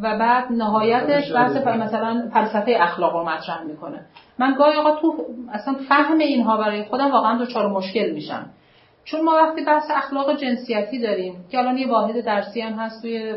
[0.02, 4.00] و بعد نهایتش بحث مثلا فلسفه اخلاق رو مطرح می‌کنه.
[4.38, 5.14] من گاهی آقا تو
[5.52, 8.46] اصلا فهم اینها برای خودم واقعا دچار مشکل میشم.
[9.04, 13.34] چون ما وقتی بحث اخلاق جنسیتی داریم که الان یه واحد درسی هم هست توی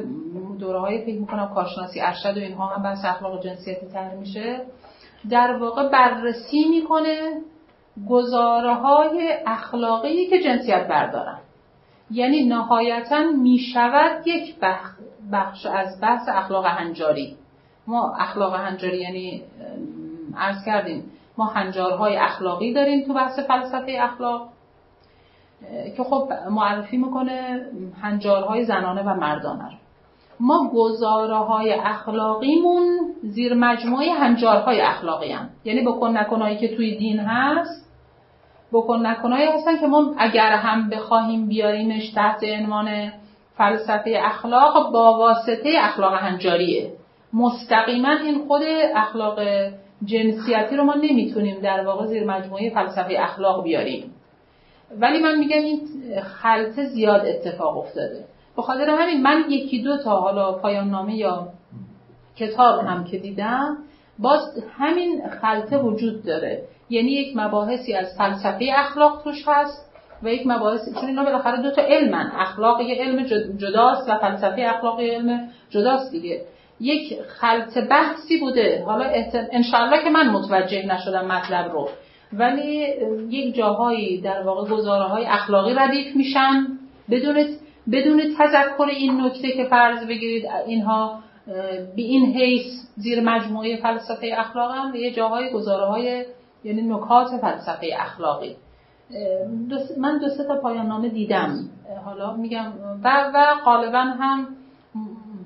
[0.59, 4.61] دوره های فکر می‌کنم کارشناسی ارشد و اینها هم بحث اخلاق جنسیتی تر میشه
[5.29, 7.17] در واقع بررسی می‌کنه
[8.09, 11.39] گزاره های اخلاقی که جنسیت بردارن.
[12.11, 14.55] یعنی نهایتا می‌شود یک
[15.31, 17.35] بخش از بحث اخلاق هنجاری
[17.87, 19.43] ما اخلاق هنجاری یعنی
[20.37, 24.49] عرض کردیم ما هنجارهای اخلاقی داریم تو بحث فلسفه اخلاق
[25.97, 27.65] که خب معرفی می‌کنه
[28.01, 29.77] هنجارهای زنانه و مردانه رو
[30.39, 35.49] ما گزاره های اخلاقیمون زیر مجموعه هنجارهای اخلاقی هم.
[35.65, 37.87] یعنی بکن نکنایی که توی دین هست
[38.71, 43.11] بکن نکنایی هستن که ما اگر هم بخواهیم بیاریمش تحت عنوان
[43.57, 46.91] فلسفه اخلاق با واسطه اخلاق هنجاریه.
[47.33, 48.61] مستقیما این خود
[48.95, 49.39] اخلاق
[50.05, 54.13] جنسیتی رو ما نمی‌تونیم در واقع زیر مجموعه فلسفه اخلاق بیاریم.
[54.99, 55.87] ولی من میگم این
[56.21, 58.25] خلطه زیاد اتفاق افتاده.
[58.55, 61.47] به خاطر همین من یکی دو تا حالا پایان نامه یا
[62.35, 63.77] کتاب هم که دیدم
[64.19, 64.39] باز
[64.77, 66.63] همین خلطه وجود داره.
[66.89, 69.87] یعنی یک مباحثی از فلسفه اخلاق توش هست
[70.23, 72.31] و یک مباحث چون اینا بالاخره دو تا علمن.
[72.35, 73.23] اخلاق یه علم
[73.57, 76.41] جداست و فلسفه اخلاق یه علم جداست دیگه.
[76.79, 78.83] یک خلط بحثی بوده.
[78.85, 79.05] حالا
[79.51, 81.89] انشالله که من متوجه نشدم مطلب رو.
[82.33, 82.87] ولی
[83.29, 86.67] یک جاهایی در واقع گزاره های اخلاقی ردیف میشن.
[87.11, 87.45] بدون
[87.91, 91.19] بدون تذکر این نکته که فرض بگیرید اینها
[91.95, 92.65] به این حیث
[92.95, 96.25] زیر مجموعه فلسفه اخلاق هم یه جاهای گزاره های
[96.63, 98.55] یعنی نکات فلسفه اخلاقی.
[99.97, 101.55] من دو سه تا پایان نامه دیدم
[102.05, 102.71] حالا میگم
[103.03, 104.47] و و غالبا هم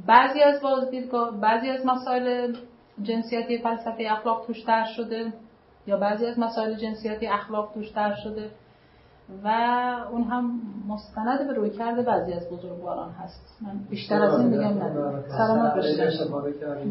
[0.07, 2.53] بعضی از بازدیدگاه بعضی از مسائل
[3.01, 5.33] جنسیتی فلسفه اخلاق توش در شده
[5.88, 8.49] یا بعضی از مسائل جنسیتی اخلاق توش در شده
[9.43, 9.47] و
[10.11, 13.57] اون هم مستند به روی کرده بعضی از بزرگواران هست.
[13.61, 15.99] من بیشتر از این میگم ندارم سلامت باشید.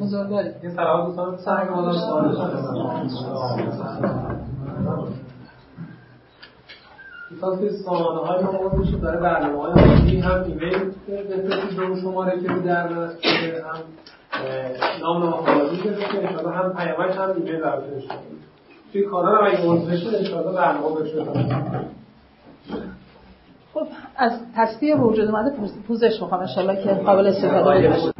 [0.00, 1.16] بزرگواری این سلامت
[7.30, 10.78] دوستان که سامانه های ما باید شد برای برنامه های هم ایمیل
[11.08, 13.82] بفرستید به اون شماره که در دست هم
[15.02, 15.88] نام نام خواهدی که
[16.18, 18.02] انشاءالله هم پیامک هم ایمیل براتون
[18.92, 21.10] توی کانال هم اگه منتظر شد انشاءالله برنامه بهش
[23.74, 23.86] خب
[24.16, 25.56] از تصدیه وجود اومده
[25.88, 28.19] پوزش می‌خوام انشاءالله که قابل استفاده باشه.